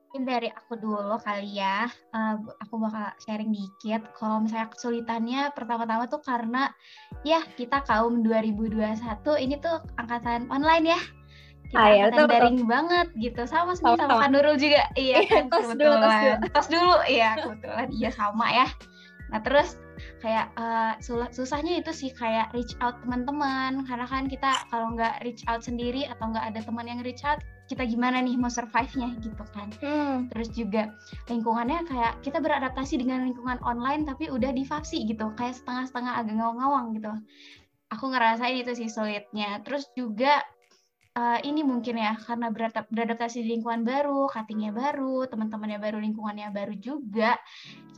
[0.08, 1.84] Mungkin dari aku dulu kali ya,
[2.15, 4.08] uh, aku bakal sharing dikit.
[4.15, 6.72] Kalau misalnya kesulitannya pertama-tama tuh karena
[7.28, 9.04] ya kita kaum 2021
[9.43, 11.02] ini tuh angkatan online ya.
[11.67, 12.72] Kita ah, ya, angkatan betul, daring betul.
[12.72, 13.41] banget gitu.
[13.52, 14.88] Sama sih sama, sama Nurul juga.
[14.96, 16.36] Iya, iya kan, tos dulu, tos dulu.
[16.56, 17.88] Tos dulu, iya kebetulan.
[17.91, 18.67] Iya sama ya.
[19.28, 19.76] Nah terus
[20.24, 20.96] kayak uh,
[21.36, 26.08] susahnya itu sih kayak reach out teman-teman karena kan kita kalau nggak reach out sendiri
[26.08, 29.70] atau nggak ada teman yang reach out kita gimana nih mau survive-nya gitu kan.
[29.84, 30.32] Hmm.
[30.32, 30.96] Terus juga
[31.28, 36.34] lingkungannya kayak kita beradaptasi dengan lingkungan online tapi udah di Fapsi gitu, kayak setengah-setengah agak
[36.40, 37.12] ngawang-ngawang gitu.
[37.92, 39.60] Aku ngerasain itu sih sulitnya.
[39.64, 40.44] Terus juga
[41.18, 42.54] uh, ini mungkin ya karena
[42.88, 47.36] beradaptasi di lingkungan baru, cuttingnya baru, teman-temannya baru, lingkungannya baru juga,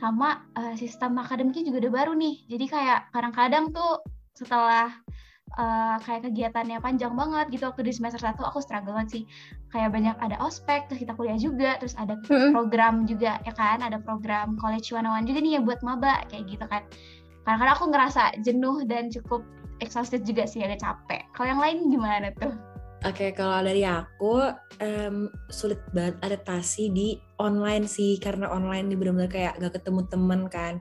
[0.00, 2.34] sama uh, sistem akademiknya juga udah baru nih.
[2.48, 4.02] Jadi kayak kadang-kadang tuh
[4.32, 4.88] setelah
[5.58, 9.22] uh, kayak kegiatannya panjang banget gitu waktu di semester 1 aku struggle banget sih.
[9.74, 12.14] Kayak banyak ada ospek terus kita kuliah juga terus ada
[12.54, 13.82] program juga ya kan?
[13.82, 16.86] Ada program college one one juga nih ya buat maba kayak gitu kan.
[17.48, 19.42] Karena aku ngerasa jenuh dan cukup
[19.80, 21.24] exhausted juga sih agak capek.
[21.34, 22.52] Kalau yang lain gimana tuh?
[23.00, 24.52] Oke, okay, kalau dari aku
[24.84, 30.40] um, sulit banget adaptasi di online sih karena online ini benar-benar kayak gak ketemu temen
[30.52, 30.76] kan.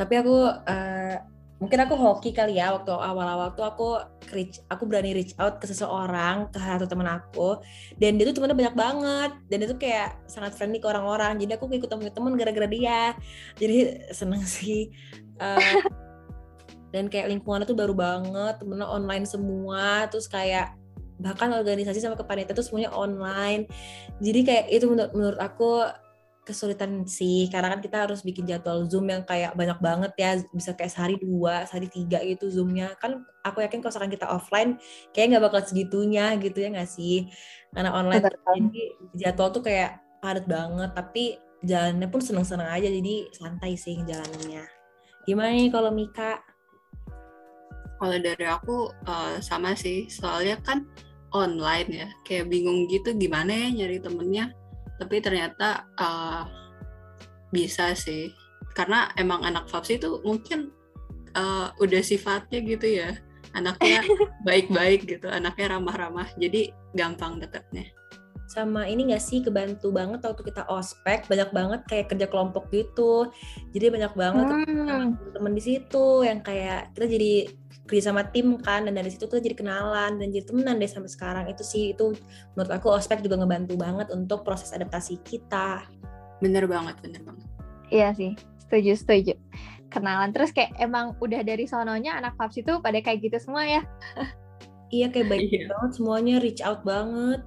[0.00, 1.16] Tapi aku uh,
[1.60, 4.00] mungkin aku hoki kali ya waktu awal-awal tuh aku
[4.32, 7.60] reach aku berani reach out ke seseorang ke satu teman aku.
[8.00, 9.30] Dan dia tuh temennya banyak banget.
[9.52, 11.36] Dan itu kayak sangat friendly ke orang-orang.
[11.36, 13.12] Jadi aku ikut temen-temen gara-gara dia.
[13.60, 14.88] Jadi seneng sih.
[15.36, 15.84] Uh,
[16.96, 18.56] dan kayak lingkungannya tuh baru banget.
[18.64, 20.08] Temennya online semua.
[20.08, 20.80] Terus kayak
[21.20, 23.68] bahkan organisasi sama kepanitiaan itu semuanya online.
[24.24, 25.84] Jadi kayak itu menurut, menurut aku
[26.44, 30.72] kesulitan sih karena kan kita harus bikin jadwal zoom yang kayak banyak banget ya bisa
[30.74, 32.96] kayak sehari dua sehari tiga gitu zoomnya.
[32.98, 34.80] Kan aku yakin kalau sekarang kita offline
[35.12, 37.28] kayak nggak bakal segitunya gitu ya nggak sih?
[37.70, 43.76] Karena online jadi jadwal tuh kayak padat banget tapi jalannya pun seneng-seneng aja jadi santai
[43.76, 44.64] sih jalannya
[45.30, 46.40] gimana nih kalau Mika?
[48.00, 50.08] Kalau dari aku uh, sama sih.
[50.08, 50.88] Soalnya kan
[51.30, 54.50] online ya kayak bingung gitu gimana ya nyari temennya
[55.00, 56.44] tapi ternyata uh,
[57.48, 58.36] bisa sih.
[58.76, 60.70] Karena emang anak Fapsi itu mungkin
[61.34, 63.16] uh, udah sifatnya gitu ya.
[63.56, 64.04] Anaknya
[64.48, 66.28] baik-baik gitu anaknya ramah-ramah.
[66.36, 67.88] Jadi gampang dekatnya
[68.50, 73.30] sama ini gak sih kebantu banget waktu kita ospek banyak banget kayak kerja kelompok gitu.
[73.70, 75.38] Jadi banyak banget hmm.
[75.38, 77.32] teman di situ yang kayak kita jadi
[77.86, 81.06] kerja sama tim kan dan dari situ tuh jadi kenalan dan jadi temenan deh sampai
[81.06, 81.46] sekarang.
[81.46, 82.10] Itu sih itu
[82.58, 85.86] menurut aku ospek juga ngebantu banget untuk proses adaptasi kita.
[86.42, 87.46] Bener banget bener banget.
[87.94, 88.34] Iya sih
[88.66, 89.34] setuju setuju.
[89.94, 93.82] Kenalan terus kayak emang udah dari sononya anak Fabs itu pada kayak gitu semua ya?
[94.90, 95.70] Iya kayak baik iya.
[95.70, 97.46] banget semuanya reach out banget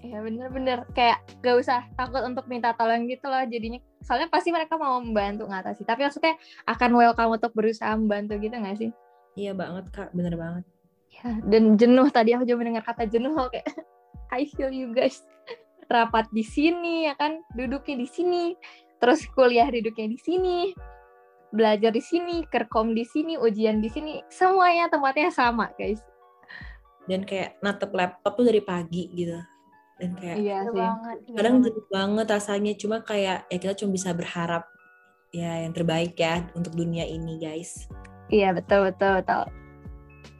[0.00, 4.80] Iya bener-bener kayak gak usah takut untuk minta tolong gitu loh jadinya soalnya pasti mereka
[4.80, 8.90] mau membantu ngatasi tapi maksudnya akan welcome untuk berusaha membantu gitu gak sih?
[9.36, 10.64] Iya banget kak, bener banget.
[11.10, 13.66] Ya, dan jenuh tadi aku juga mendengar kata jenuh kayak
[14.30, 15.22] I feel you guys.
[15.90, 18.54] Rapat di sini ya kan, duduknya di sini,
[19.02, 20.70] terus kuliah duduknya di sini,
[21.50, 25.98] belajar di sini, kerkom di sini, ujian di sini, semuanya tempatnya sama guys.
[27.10, 29.34] Dan kayak natep laptop tuh dari pagi gitu.
[30.00, 30.72] Dan kayak iya sih.
[30.72, 34.64] banget, iya kadang iya jenuh banget rasanya, cuma kayak ya kita cuma bisa berharap
[35.30, 37.84] ya yang terbaik ya untuk dunia ini guys.
[38.32, 39.44] Iya betul betul betul.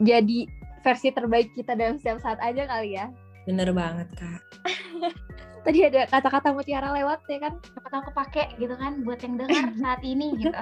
[0.01, 0.49] Jadi
[0.81, 3.13] versi terbaik kita dalam setiap saat aja kali ya.
[3.45, 4.41] Bener banget kak.
[5.65, 7.61] Tadi ada kata-kata mutiara lewat ya kan?
[7.61, 10.57] Kata aku pakai gitu kan buat yang dengar saat ini gitu.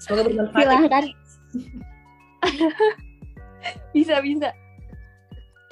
[0.00, 0.56] Semoga bermanfaat.
[0.56, 0.66] Ya.
[0.72, 1.04] Silahkan.
[3.94, 4.48] bisa bisa.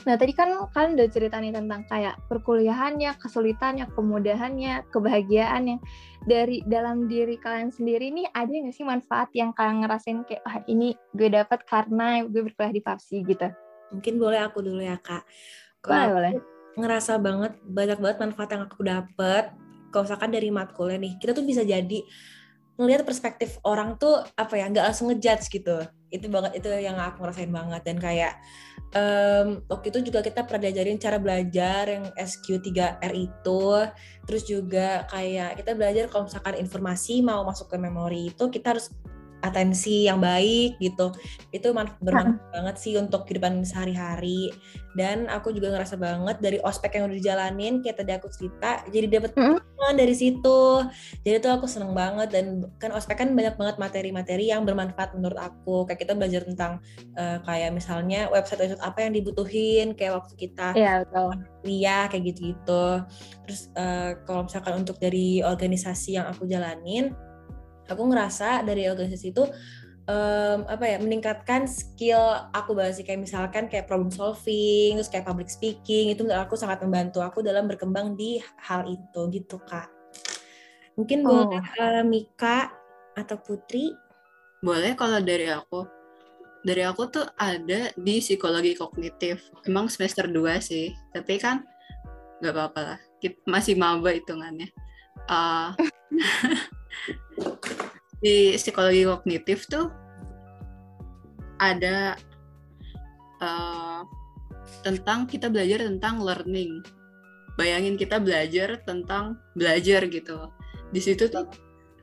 [0.08, 5.76] Nah tadi kan kalian udah cerita nih tentang kayak perkuliahannya, kesulitannya, kemudahannya, kebahagiaannya.
[6.24, 10.60] Dari dalam diri kalian sendiri nih ada nggak sih manfaat yang kalian ngerasain kayak ah
[10.68, 13.48] ini gue dapat karena gue berkuliah di Papsi gitu?
[13.92, 15.24] Mungkin boleh aku dulu ya kak.
[15.84, 16.32] Boleh boleh.
[16.76, 19.52] Ngerasa banget banyak banget manfaat yang aku dapat.
[19.90, 21.98] Kalau misalkan dari matkulnya nih, kita tuh bisa jadi
[22.80, 25.84] ngelihat perspektif orang tuh apa ya nggak langsung ngejudge gitu.
[26.08, 27.84] Itu banget itu yang aku ngerasain banget.
[27.84, 28.40] Dan kayak
[28.96, 33.64] um, waktu itu juga kita pernah diajarin cara belajar yang SQ3R itu.
[34.24, 38.88] Terus juga kayak kita belajar kalau misalkan informasi mau masuk ke memori itu kita harus
[39.40, 41.12] atensi yang baik gitu.
[41.50, 44.53] Itu bermanfaat banget sih untuk kehidupan sehari-hari.
[44.90, 49.07] Dan aku juga ngerasa banget dari ospek yang udah dijalanin kayak tadi aku cerita jadi
[49.07, 49.94] dapat mm-hmm.
[49.94, 50.83] dari situ.
[51.22, 55.38] Jadi tuh aku seneng banget dan kan ospek kan banyak banget materi-materi yang bermanfaat menurut
[55.38, 55.87] aku.
[55.87, 56.72] Kayak kita belajar tentang
[57.14, 61.38] uh, kayak misalnya website-website apa yang dibutuhin kayak waktu kita yeah, betul.
[61.62, 62.87] kuliah kayak gitu-gitu.
[63.46, 67.14] Terus uh, kalau misalkan untuk dari organisasi yang aku jalanin
[67.90, 69.44] aku ngerasa dari organisasi itu
[70.11, 72.20] um, apa ya meningkatkan skill
[72.55, 76.83] aku bahas kayak misalkan kayak problem solving terus kayak public speaking itu menurut aku sangat
[76.83, 79.90] membantu aku dalam berkembang di hal itu gitu kak.
[80.98, 81.48] Mungkin oh.
[81.48, 82.68] boleh uh, Mika
[83.14, 83.94] atau Putri?
[84.61, 85.87] Boleh kalau dari aku.
[86.61, 89.48] Dari aku tuh ada di psikologi kognitif.
[89.64, 91.64] Emang semester 2 sih tapi kan
[92.44, 92.98] nggak apa-apa lah.
[93.48, 94.68] Masih maba hitungannya.
[95.29, 95.72] Uh,
[98.20, 99.88] di psikologi kognitif tuh
[101.61, 102.16] ada
[103.40, 104.04] uh,
[104.85, 106.80] tentang kita belajar tentang learning.
[107.56, 110.48] Bayangin kita belajar tentang belajar gitu.
[110.92, 111.48] Di situ tuh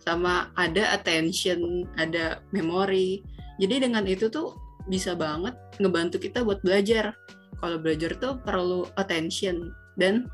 [0.01, 3.25] sama ada attention, ada memory.
[3.57, 4.53] Jadi dengan itu tuh
[4.85, 7.17] bisa banget ngebantu kita buat belajar.
[7.57, 10.29] Kalau belajar tuh perlu attention dan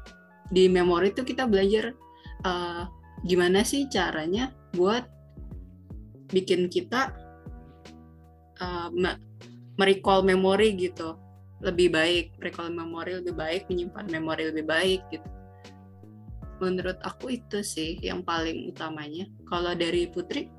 [0.52, 1.96] di memory tuh kita belajar
[2.44, 2.84] uh,
[3.24, 5.08] gimana sih caranya buat
[6.34, 7.14] bikin kita
[8.60, 8.90] uh,
[9.78, 11.16] merecall memori gitu.
[11.64, 15.30] Lebih baik recall memori lebih baik menyimpan memori lebih baik gitu.
[16.60, 19.30] Menurut aku itu sih yang paling utamanya.
[19.48, 20.52] Kalau dari Putri?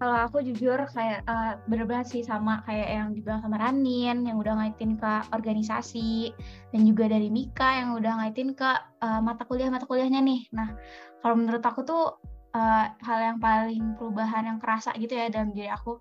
[0.00, 4.56] Kalau aku jujur kayak uh, bener-bener sih sama kayak yang dibilang sama Ranin yang udah
[4.56, 6.32] ngaitin ke organisasi
[6.72, 8.70] dan juga dari Mika yang udah ngaitin ke
[9.04, 10.48] uh, mata kuliah mata kuliahnya nih.
[10.56, 10.72] Nah
[11.20, 12.16] kalau menurut aku tuh
[12.54, 15.98] uh, hal yang paling perubahan yang kerasa gitu ya dalam diri aku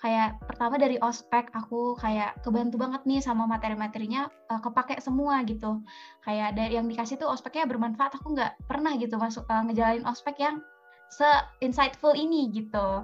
[0.00, 5.84] kayak pertama dari ospek aku kayak kebantu banget nih sama materi-materinya uh, kepake semua gitu
[6.24, 10.40] kayak dari yang dikasih tuh ospeknya bermanfaat aku nggak pernah gitu masuk uh, ngejalanin ospek
[10.40, 10.64] yang
[11.10, 13.02] se-insightful ini gitu.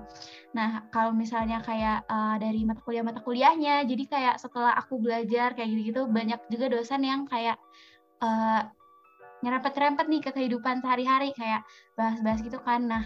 [0.55, 5.69] Nah, kalau misalnya kayak uh, dari mata kuliah-mata kuliahnya, jadi kayak setelah aku belajar kayak
[5.75, 7.59] gitu-gitu, banyak juga dosen yang kayak
[8.23, 8.63] uh,
[9.45, 11.65] nyerempet-nyerempet nih ke kehidupan sehari-hari, kayak
[11.99, 12.89] bahas-bahas gitu kan.
[12.89, 13.05] Nah,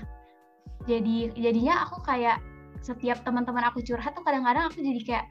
[0.86, 2.38] jadi jadinya aku kayak
[2.80, 5.26] setiap teman-teman aku curhat tuh kadang-kadang aku jadi kayak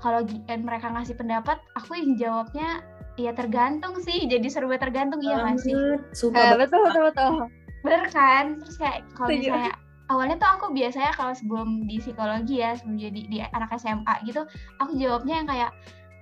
[0.00, 2.82] kalau mereka ngasih pendapat, aku yang jawabnya
[3.14, 5.76] ya tergantung sih, jadi serba tergantung iya nggak sih?
[6.16, 7.46] Sumpah, eh, betul betul betul
[7.82, 9.74] bener kan terus kayak kalau misalnya
[10.06, 14.46] awalnya tuh aku biasanya kalau sebelum di psikologi ya sebelum jadi di anak SMA gitu
[14.78, 15.70] aku jawabnya yang kayak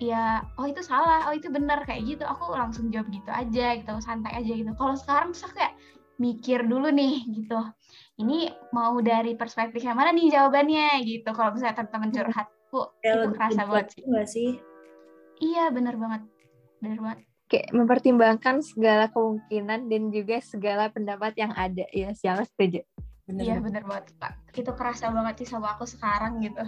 [0.00, 2.24] ya oh itu salah oh itu benar kayak gitu.
[2.24, 4.72] Aku langsung jawab gitu aja gitu santai aja gitu.
[4.74, 5.76] Kalau sekarang tuh kayak
[6.20, 7.56] mikir dulu nih gitu
[8.20, 11.00] ini mau dari perspektif yang mana nih jawabannya?
[11.08, 11.28] gitu.
[11.32, 12.16] Kalau misalnya teman-teman hmm.
[12.16, 14.02] curhat bu itu kerasa banget sih.
[14.28, 14.50] sih?
[15.40, 16.22] Iya bener banget
[16.80, 17.18] bener banget.
[17.50, 21.84] Kayak mempertimbangkan segala kemungkinan dan juga segala pendapat yang ada.
[21.90, 22.86] Ya siapa setuju.
[23.30, 26.66] Bener iya bener banget pak itu kerasa banget sih sama aku sekarang gitu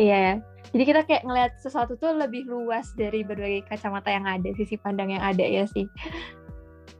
[0.00, 0.40] iya.
[0.74, 5.14] Jadi kita kayak ngeliat sesuatu tuh lebih luas dari berbagai kacamata yang ada sisi pandang
[5.14, 5.86] yang ada ya sih.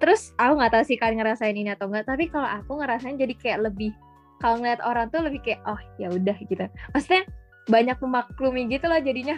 [0.01, 3.35] Terus aku nggak tahu sih kalian ngerasain ini atau enggak tapi kalau aku ngerasain jadi
[3.37, 3.93] kayak lebih
[4.39, 6.65] kalau ngeliat orang tuh lebih kayak oh ya udah gitu.
[6.95, 7.25] Maksudnya
[7.67, 9.37] banyak memaklumi gitu loh jadinya.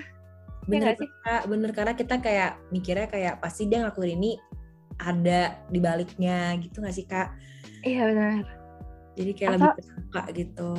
[0.69, 1.09] Iya bener ya sih?
[1.25, 1.71] Kak bener.
[1.73, 4.33] Karena kita kayak mikirnya kayak pasti dia ngelakuin ini
[4.99, 7.31] ada di baliknya gitu gak sih kak?
[7.87, 8.59] Iya benar
[9.19, 10.71] jadi kayak Atau, lebih suka gitu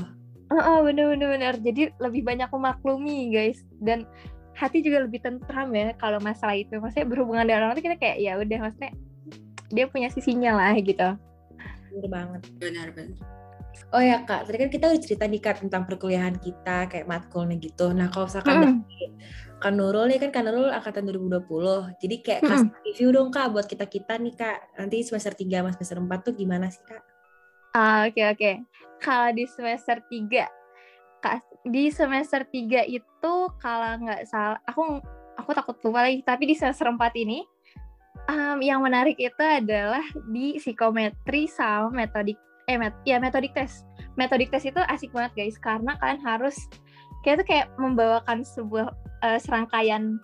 [0.52, 4.06] uh, uh, bener bener bener jadi lebih banyak memaklumi guys dan
[4.58, 8.18] hati juga lebih tentram ya kalau masalah itu maksudnya berhubungan dengan orang itu kita kayak
[8.20, 8.92] ya udah maksudnya
[9.70, 11.16] dia punya sisinya lah gitu
[11.90, 13.18] bener banget benar benar
[13.90, 17.58] Oh ya kak, tadi kan kita udah cerita nih kak tentang perkuliahan kita kayak matkulnya
[17.58, 17.90] gitu.
[17.90, 18.86] Nah kalau misalkan hmm.
[19.60, 21.98] Kan Nurul nih kan Kan Nurul angkatan 2020.
[21.98, 22.50] Jadi kayak hmm.
[22.50, 24.78] kasih review dong Kak buat kita-kita nih Kak.
[24.78, 27.02] Nanti semester 3 sama semester 4 tuh gimana sih Kak?
[27.74, 28.38] Ah, oke okay, oke.
[28.40, 28.56] Okay.
[29.00, 30.48] Kalau di semester 3
[31.20, 35.04] Kak, di semester 3 itu kalau nggak salah aku
[35.36, 37.44] aku takut lupa lagi, tapi di semester 4 ini
[38.32, 43.84] um, yang menarik itu adalah di psikometri sama metodik eh met, ya metodik tes.
[44.16, 46.56] Metodik tes itu asik banget guys karena kalian harus
[47.26, 50.22] kayak itu kayak membawakan sebuah uh, serangkaian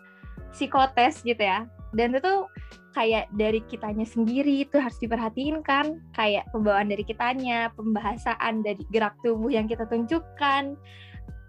[0.55, 2.49] psikotes gitu ya dan itu
[2.95, 5.99] kayak dari kitanya sendiri itu harus diperhatiin kan.
[6.15, 10.79] Kayak pembawaan dari kitanya pembahasan dari gerak tubuh yang kita tunjukkan.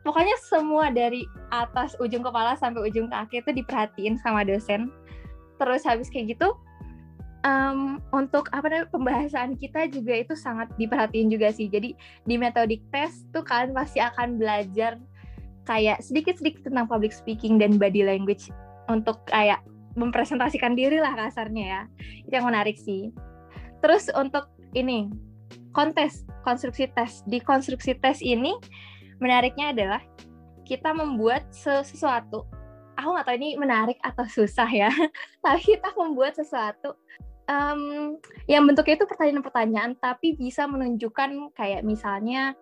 [0.03, 4.91] Pokoknya semua dari atas ujung kepala sampai ujung kaki itu diperhatiin sama dosen.
[5.57, 6.55] Terus habis kayak gitu
[7.47, 11.71] um, untuk apa namanya pembahasan kita juga itu sangat diperhatiin juga sih.
[11.71, 11.95] Jadi
[12.27, 14.99] di metodik tes tuh kalian pasti akan belajar
[15.67, 18.51] kayak sedikit-sedikit tentang public speaking dan body language
[18.87, 19.59] untuk kayak
[19.97, 21.83] mempresentasikan diri lah kasarnya ya.
[22.29, 23.11] Itu yang menarik sih.
[23.81, 25.11] Terus untuk ini
[25.73, 27.25] kontes, konstruksi tes.
[27.25, 28.55] Di konstruksi tes ini
[29.19, 30.01] menariknya adalah
[30.69, 32.45] kita membuat sesuatu.
[32.97, 34.93] Aku nggak tahu ini menarik atau susah ya.
[35.45, 36.97] Tapi kita membuat sesuatu
[37.51, 38.15] um,
[38.51, 42.55] yang bentuknya itu pertanyaan-pertanyaan, tapi bisa menunjukkan kayak misalnya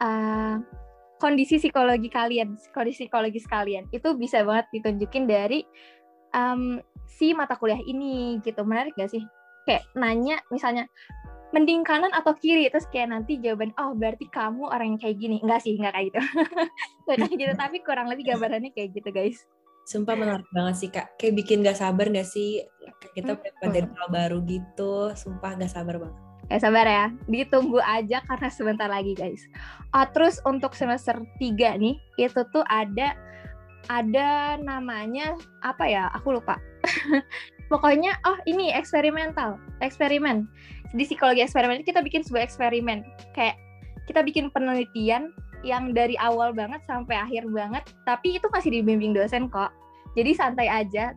[0.00, 0.60] uh,
[1.16, 5.64] kondisi psikologi kalian, kondisi psikologis kalian itu bisa banget ditunjukin dari
[6.36, 8.62] um, si mata kuliah ini gitu.
[8.62, 9.24] Menarik gak sih?
[9.64, 10.84] Kayak nanya misalnya
[11.50, 12.68] mending kanan atau kiri?
[12.68, 15.36] Terus kayak nanti jawaban oh berarti kamu orang yang kayak gini.
[15.40, 16.20] Enggak sih enggak kayak gitu.
[17.06, 19.38] Kayak gitu tapi kurang lebih gambarannya kayak gitu guys.
[19.86, 21.14] Sumpah menarik banget sih kak.
[21.14, 22.66] Kayak bikin gak sabar gak sih?
[23.14, 25.14] Kita belajar hal baru gitu.
[25.14, 26.26] Sumpah gak sabar banget.
[26.46, 29.42] Eh sabar ya, ditunggu aja karena sebentar lagi guys.
[29.90, 33.18] Oh, terus untuk semester 3 nih, itu tuh ada
[33.88, 36.10] ada namanya apa ya?
[36.18, 36.58] Aku lupa.
[37.72, 40.46] Pokoknya oh ini eksperimental, eksperimen.
[40.94, 43.02] Di psikologi eksperimen kita bikin sebuah eksperimen.
[43.34, 43.58] Kayak
[44.06, 45.34] kita bikin penelitian
[45.66, 49.74] yang dari awal banget sampai akhir banget, tapi itu masih dibimbing dosen kok.
[50.14, 51.12] Jadi santai aja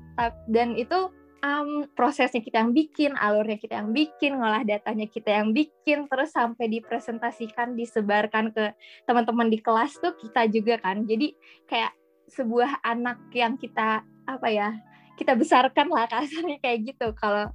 [0.49, 1.13] dan itu
[1.43, 6.35] um, prosesnya kita yang bikin, alurnya kita yang bikin, ngolah datanya kita yang bikin, terus
[6.35, 8.75] sampai dipresentasikan, disebarkan ke
[9.07, 11.07] teman-teman di kelas tuh kita juga kan.
[11.07, 11.35] Jadi
[11.67, 11.95] kayak
[12.29, 14.77] sebuah anak yang kita apa ya,
[15.17, 17.11] kita besarkan lah kasarnya kayak gitu.
[17.17, 17.49] Kalau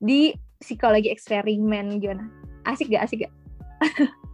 [0.00, 2.26] di psikologi eksperimen gimana?
[2.66, 3.06] Asik gak?
[3.06, 3.34] Asik gak?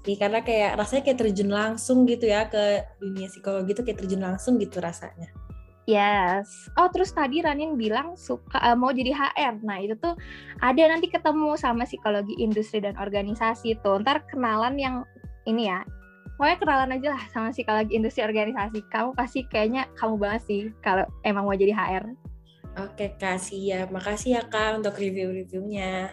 [0.06, 4.22] sih karena kayak rasanya kayak terjun langsung gitu ya ke dunia psikologi itu kayak terjun
[4.22, 5.30] langsung gitu rasanya.
[5.82, 6.46] Yes.
[6.78, 9.66] Oh, terus tadi Ranin bilang suka uh, mau jadi HR.
[9.66, 10.14] Nah, itu tuh
[10.62, 13.98] ada nanti ketemu sama psikologi industri dan organisasi tuh.
[13.98, 15.02] Ntar kenalan yang
[15.42, 15.82] ini ya.
[16.42, 18.82] Pokoknya kenalan aja lah sama psikologi industri organisasi.
[18.90, 22.18] Kamu pasti kayaknya kamu banget sih kalau emang mau jadi HR.
[22.82, 23.80] Oke, kasih ya.
[23.86, 26.10] Makasih ya Kak untuk review-reviewnya.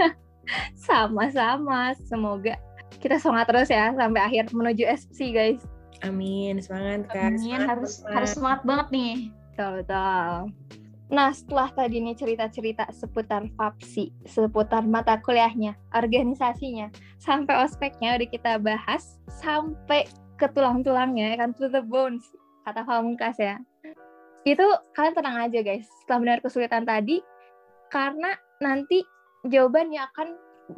[0.88, 1.92] Sama-sama.
[2.00, 2.56] Semoga
[2.96, 5.60] kita semangat terus ya sampai akhir menuju SC guys.
[6.00, 7.36] Amin, semangat Kak.
[7.36, 8.16] Amin, semangat, harus semangat.
[8.16, 9.16] harus semangat banget nih.
[9.52, 10.32] Betul, betul.
[11.08, 18.52] Nah, setelah tadi nih cerita-cerita seputar FAPSI, seputar mata kuliahnya, organisasinya, sampai ospeknya udah kita
[18.60, 20.04] bahas, sampai
[20.36, 22.28] ke tulang-tulangnya, kan to the bones,
[22.68, 23.56] kata Pamungkas ya.
[24.44, 27.24] Itu kalian tenang aja guys, setelah benar kesulitan tadi,
[27.88, 29.00] karena nanti
[29.48, 30.28] jawabannya akan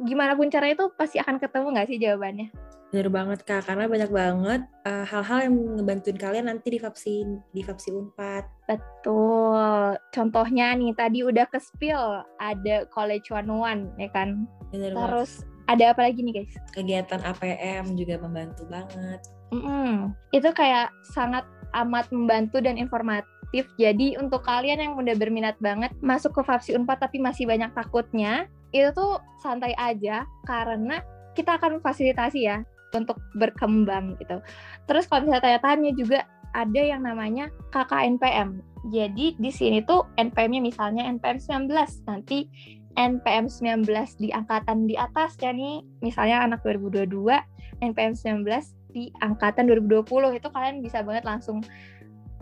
[0.07, 2.47] gimana pun caranya itu pasti akan ketemu nggak sih jawabannya?
[2.91, 7.23] Bener banget Kak, karena banyak banget hal eh, hal-hal yang ngebantuin kalian nanti di Fapsi
[7.55, 8.67] di Fapsi Unpad.
[8.67, 9.95] Betul.
[10.11, 14.43] Contohnya nih tadi udah ke spill ada College One One ya kan.
[14.75, 15.71] Bener Terus banget.
[15.71, 16.53] ada apa lagi nih guys?
[16.75, 19.23] Kegiatan APM juga membantu banget.
[19.55, 20.11] Mm-mm.
[20.35, 23.71] Itu kayak sangat amat membantu dan informatif.
[23.79, 28.51] Jadi untuk kalian yang udah berminat banget masuk ke Fapsi Unpad tapi masih banyak takutnya,
[28.75, 30.99] itu tuh santai aja karena
[31.31, 32.59] kita akan fasilitasi ya
[32.93, 34.39] untuk berkembang gitu.
[34.87, 38.59] Terus kalau misalnya tanya-tanya juga ada yang namanya KKNPM.
[38.91, 41.69] Jadi di sini tuh NPM-nya misalnya NPM 19,
[42.09, 42.49] nanti
[42.97, 43.87] NPM 19
[44.19, 47.39] di angkatan di atas ya nih, misalnya anak 2022,
[47.79, 48.43] NPM 19
[48.91, 50.03] di angkatan 2020
[50.35, 51.63] itu kalian bisa banget langsung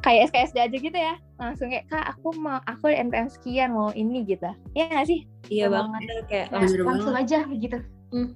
[0.02, 1.16] kayak SKSD aja gitu ya.
[1.38, 4.50] Langsung kayak kak aku mau aku NPM sekian mau ini gitu.
[4.74, 5.28] Ya nggak sih?
[5.52, 6.26] Iya banget.
[6.32, 7.78] kayak langsung, langsung aja gitu.
[8.10, 8.34] Hmm.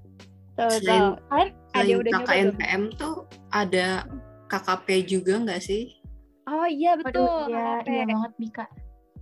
[0.54, 4.06] Tuh, selain, kalian ada udah KKNPM tuh ada
[4.48, 5.90] KKP juga nggak sih?
[6.46, 7.26] Oh iya betul.
[7.26, 8.32] Aduh, iya, iya banget.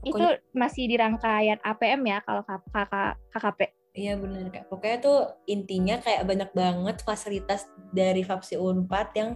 [0.01, 0.41] Itu Pokoknya...
[0.57, 2.75] masih di rangkaian APM ya kalau KK,
[3.31, 3.59] KKP.
[3.91, 4.71] Iya benar kak.
[4.71, 5.19] Pokoknya tuh
[5.51, 9.29] intinya kayak banyak banget fasilitas dari Fapsi Unpad yang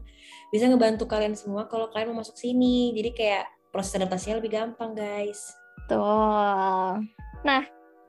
[0.48, 2.96] bisa ngebantu kalian semua kalau kalian mau masuk sini.
[2.96, 3.46] Jadi kayak
[3.76, 5.52] proses adaptasinya lebih gampang guys.
[5.92, 6.96] Tuh.
[7.44, 7.62] Nah,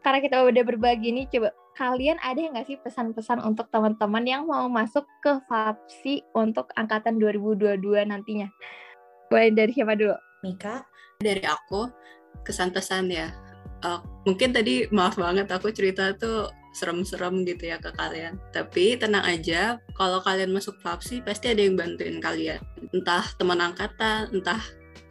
[0.06, 4.64] karena kita udah berbagi nih, coba kalian ada nggak sih pesan-pesan untuk teman-teman yang mau
[4.66, 8.48] masuk ke FAPSI untuk angkatan 2022 nantinya?
[9.28, 10.16] Boleh dari siapa dulu?
[10.40, 10.88] Mika?
[11.20, 11.92] Dari aku,
[12.48, 13.28] kesan pesan ya.
[13.84, 18.40] Uh, mungkin tadi maaf banget aku cerita tuh serem-serem gitu ya ke kalian.
[18.56, 22.60] Tapi tenang aja, kalau kalian masuk FAPSI pasti ada yang bantuin kalian.
[22.96, 24.60] Entah teman angkatan, entah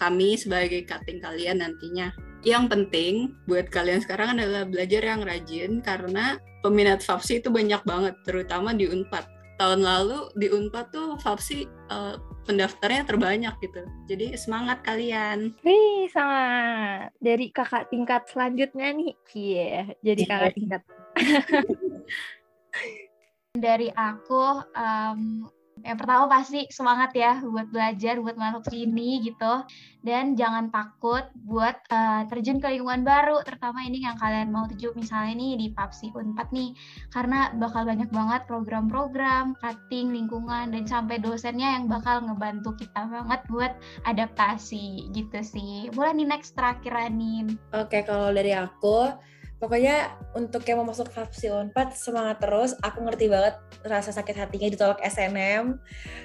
[0.01, 2.09] kami sebagai cutting kalian nantinya.
[2.45, 3.13] Yang penting
[3.49, 8.85] buat kalian sekarang adalah belajar yang rajin karena peminat FAPSI itu banyak banget, terutama di
[8.85, 9.25] Unpad.
[9.57, 13.81] Tahun lalu di Unpad tuh FAPSI uh, pendaftarnya terbanyak gitu.
[14.05, 15.57] Jadi semangat kalian.
[15.65, 19.11] Wih, sama dari kakak tingkat selanjutnya nih.
[19.33, 20.29] Iya, yeah, jadi iya.
[20.29, 20.81] kakak tingkat.
[23.55, 25.47] dari aku um,
[25.83, 29.65] yang pertama pasti semangat ya buat belajar, buat masuk sini gitu.
[30.05, 34.93] Dan jangan takut buat uh, terjun ke lingkungan baru, terutama ini yang kalian mau tuju
[34.93, 36.77] misalnya nih di PAPSI Unpad nih.
[37.09, 43.41] Karena bakal banyak banget program-program, cutting, lingkungan, dan sampai dosennya yang bakal ngebantu kita banget
[43.49, 43.73] buat
[44.05, 45.89] adaptasi gitu sih.
[45.91, 47.57] Boleh nih next terakhir Anin.
[47.73, 49.09] Oke, kalau dari aku,
[49.59, 52.71] pokoknya untuk yang mau masuk FAPSI Unpad semangat terus.
[52.83, 55.77] Aku ngerti banget rasa sakit hatinya ditolak SNM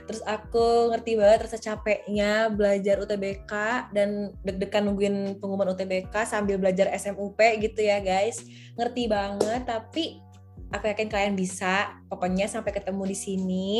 [0.08, 3.52] terus aku ngerti banget rasa capeknya belajar UTBK
[3.94, 8.42] dan deg-degan nungguin pengumuman UTBK sambil belajar SMUP gitu ya guys.
[8.74, 10.29] Ngerti banget tapi
[10.70, 13.70] aku yakin kalian bisa pokoknya sampai ketemu di sini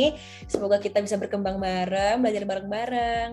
[0.51, 3.29] semoga kita bisa berkembang bareng belajar bareng-bareng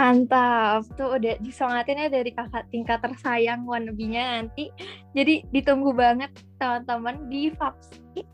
[0.00, 4.72] Mantap, tuh udah disemangatin ya dari kakak tingkat tersayang wannabe-nya nanti.
[5.12, 8.24] Jadi ditunggu banget teman-teman di FAPSI.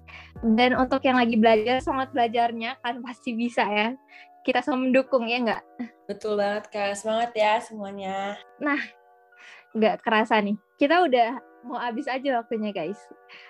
[0.46, 3.98] Dan untuk yang lagi belajar, semangat belajarnya kan pasti bisa ya.
[4.46, 5.62] Kita semua mendukung ya nggak?
[6.06, 8.38] Betul banget Kak, semangat ya semuanya.
[8.62, 8.78] Nah,
[9.74, 10.54] nggak kerasa nih.
[10.78, 13.00] Kita udah mau habis aja waktunya guys.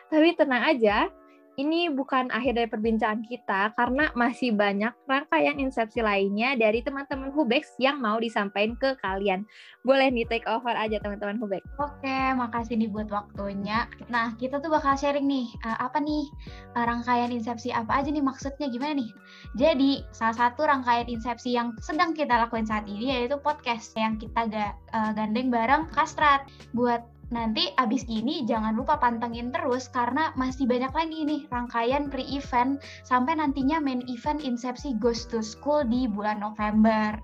[0.07, 1.11] Tapi tenang aja,
[1.57, 7.73] ini bukan akhir dari perbincangan kita karena masih banyak rangkaian insepsi lainnya dari teman-teman Hubex
[7.81, 9.49] yang mau disampaikan ke kalian.
[9.81, 11.65] Boleh nih take over aja teman-teman Hubex.
[11.81, 13.89] Oke, makasih nih buat waktunya.
[14.13, 16.29] Nah, kita tuh bakal sharing nih, uh, apa nih
[16.77, 19.11] uh, rangkaian insepsi apa aja nih maksudnya gimana nih?
[19.57, 24.45] Jadi, salah satu rangkaian insepsi yang sedang kita lakuin saat ini yaitu podcast yang kita
[24.53, 26.45] ga, uh, gandeng bareng Kastrat
[26.77, 27.01] buat
[27.35, 33.35] nanti abis ini jangan lupa pantengin terus karena masih banyak lagi nih rangkaian pre-event sampai
[33.35, 37.19] nantinya main event Incepsi Goes to School di bulan November.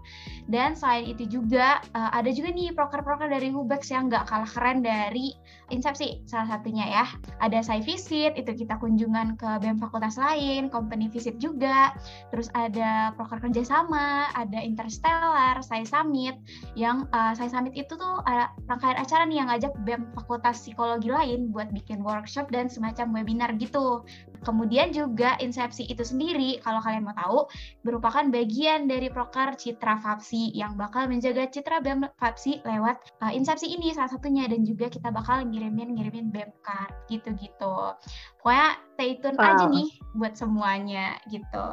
[0.50, 4.82] Dan selain itu juga uh, ada juga nih proker-proker dari Hubex yang nggak kalah keren
[4.82, 5.38] dari
[5.72, 7.08] Incepsi salah satunya ya.
[7.40, 11.96] Ada site visit, itu kita kunjungan ke BEM fakultas lain, company visit juga.
[12.28, 16.36] Terus ada proker kerjasama, ada interstellar, saya summit,
[16.76, 21.08] yang uh, saya summit itu tuh uh, rangkaian acara nih yang ngajak BEM fakultas psikologi
[21.08, 24.04] lain buat bikin workshop dan semacam webinar gitu.
[24.42, 27.46] Kemudian juga Incepsi itu sendiri, kalau kalian mau tahu,
[27.86, 33.70] merupakan bagian dari proker Citra Fapsi yang bakal menjaga citra BEM Fapsi lewat uh, Incepsi
[33.70, 37.94] ini salah satunya dan juga kita bakal ngirimin-ngirimin BEM card gitu-gitu.
[38.42, 38.68] Pokoknya
[38.98, 39.46] stay tune wow.
[39.54, 39.88] aja nih
[40.18, 41.66] buat semuanya gitu.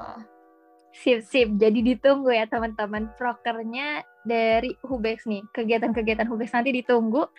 [0.94, 1.50] Sip, sip.
[1.58, 5.46] Jadi ditunggu ya teman-teman prokernya dari Hubex nih.
[5.54, 7.30] Kegiatan-kegiatan Hubex nanti ditunggu.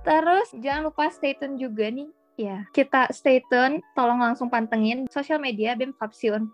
[0.00, 2.08] Terus jangan lupa stay tune juga nih
[2.40, 6.48] Ya, kita stay tune, tolong langsung pantengin sosial media BEM Fapsi 4.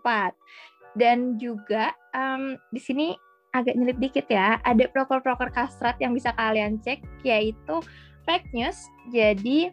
[0.99, 3.15] Dan juga um, di sini
[3.55, 7.79] agak nyelip dikit ya, ada proker-proker kastrat yang bisa kalian cek, yaitu
[8.27, 8.75] fake news.
[9.15, 9.71] Jadi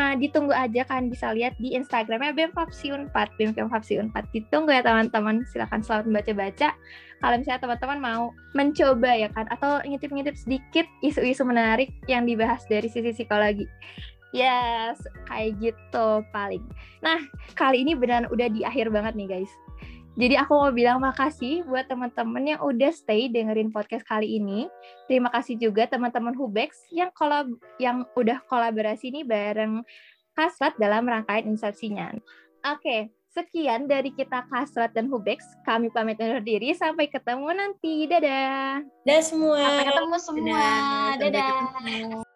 [0.00, 4.08] uh, ditunggu aja kalian bisa lihat di Instagramnya BEM Fapsi 4, BEM Fapsi 4.
[4.32, 6.72] Ditunggu ya teman-teman, silahkan selamat membaca-baca.
[7.20, 8.24] Kalau misalnya teman-teman mau
[8.56, 13.68] mencoba ya kan, atau ngintip-ngintip sedikit isu-isu menarik yang dibahas dari sisi psikologi.
[14.36, 16.60] Yes, kayak gitu paling.
[17.00, 17.16] Nah,
[17.56, 19.52] kali ini beneran udah di akhir banget nih guys.
[20.18, 24.66] Jadi aku mau bilang makasih buat teman-teman yang udah stay dengerin podcast kali ini.
[25.06, 27.46] Terima kasih juga teman-teman Hubex yang kolab
[27.78, 29.86] yang udah kolaborasi nih bareng
[30.34, 32.10] Kasrat dalam rangkaian insersinya.
[32.66, 35.42] Oke, sekian dari kita Kasrat dan Hubex.
[35.62, 36.74] Kami pamit undur diri.
[36.74, 38.10] Sampai ketemu nanti.
[38.10, 38.82] Dadah.
[39.06, 39.62] Dadah semua.
[39.62, 40.62] Sampai ketemu semua.
[41.14, 41.62] Dadah.
[41.78, 42.27] Dadah.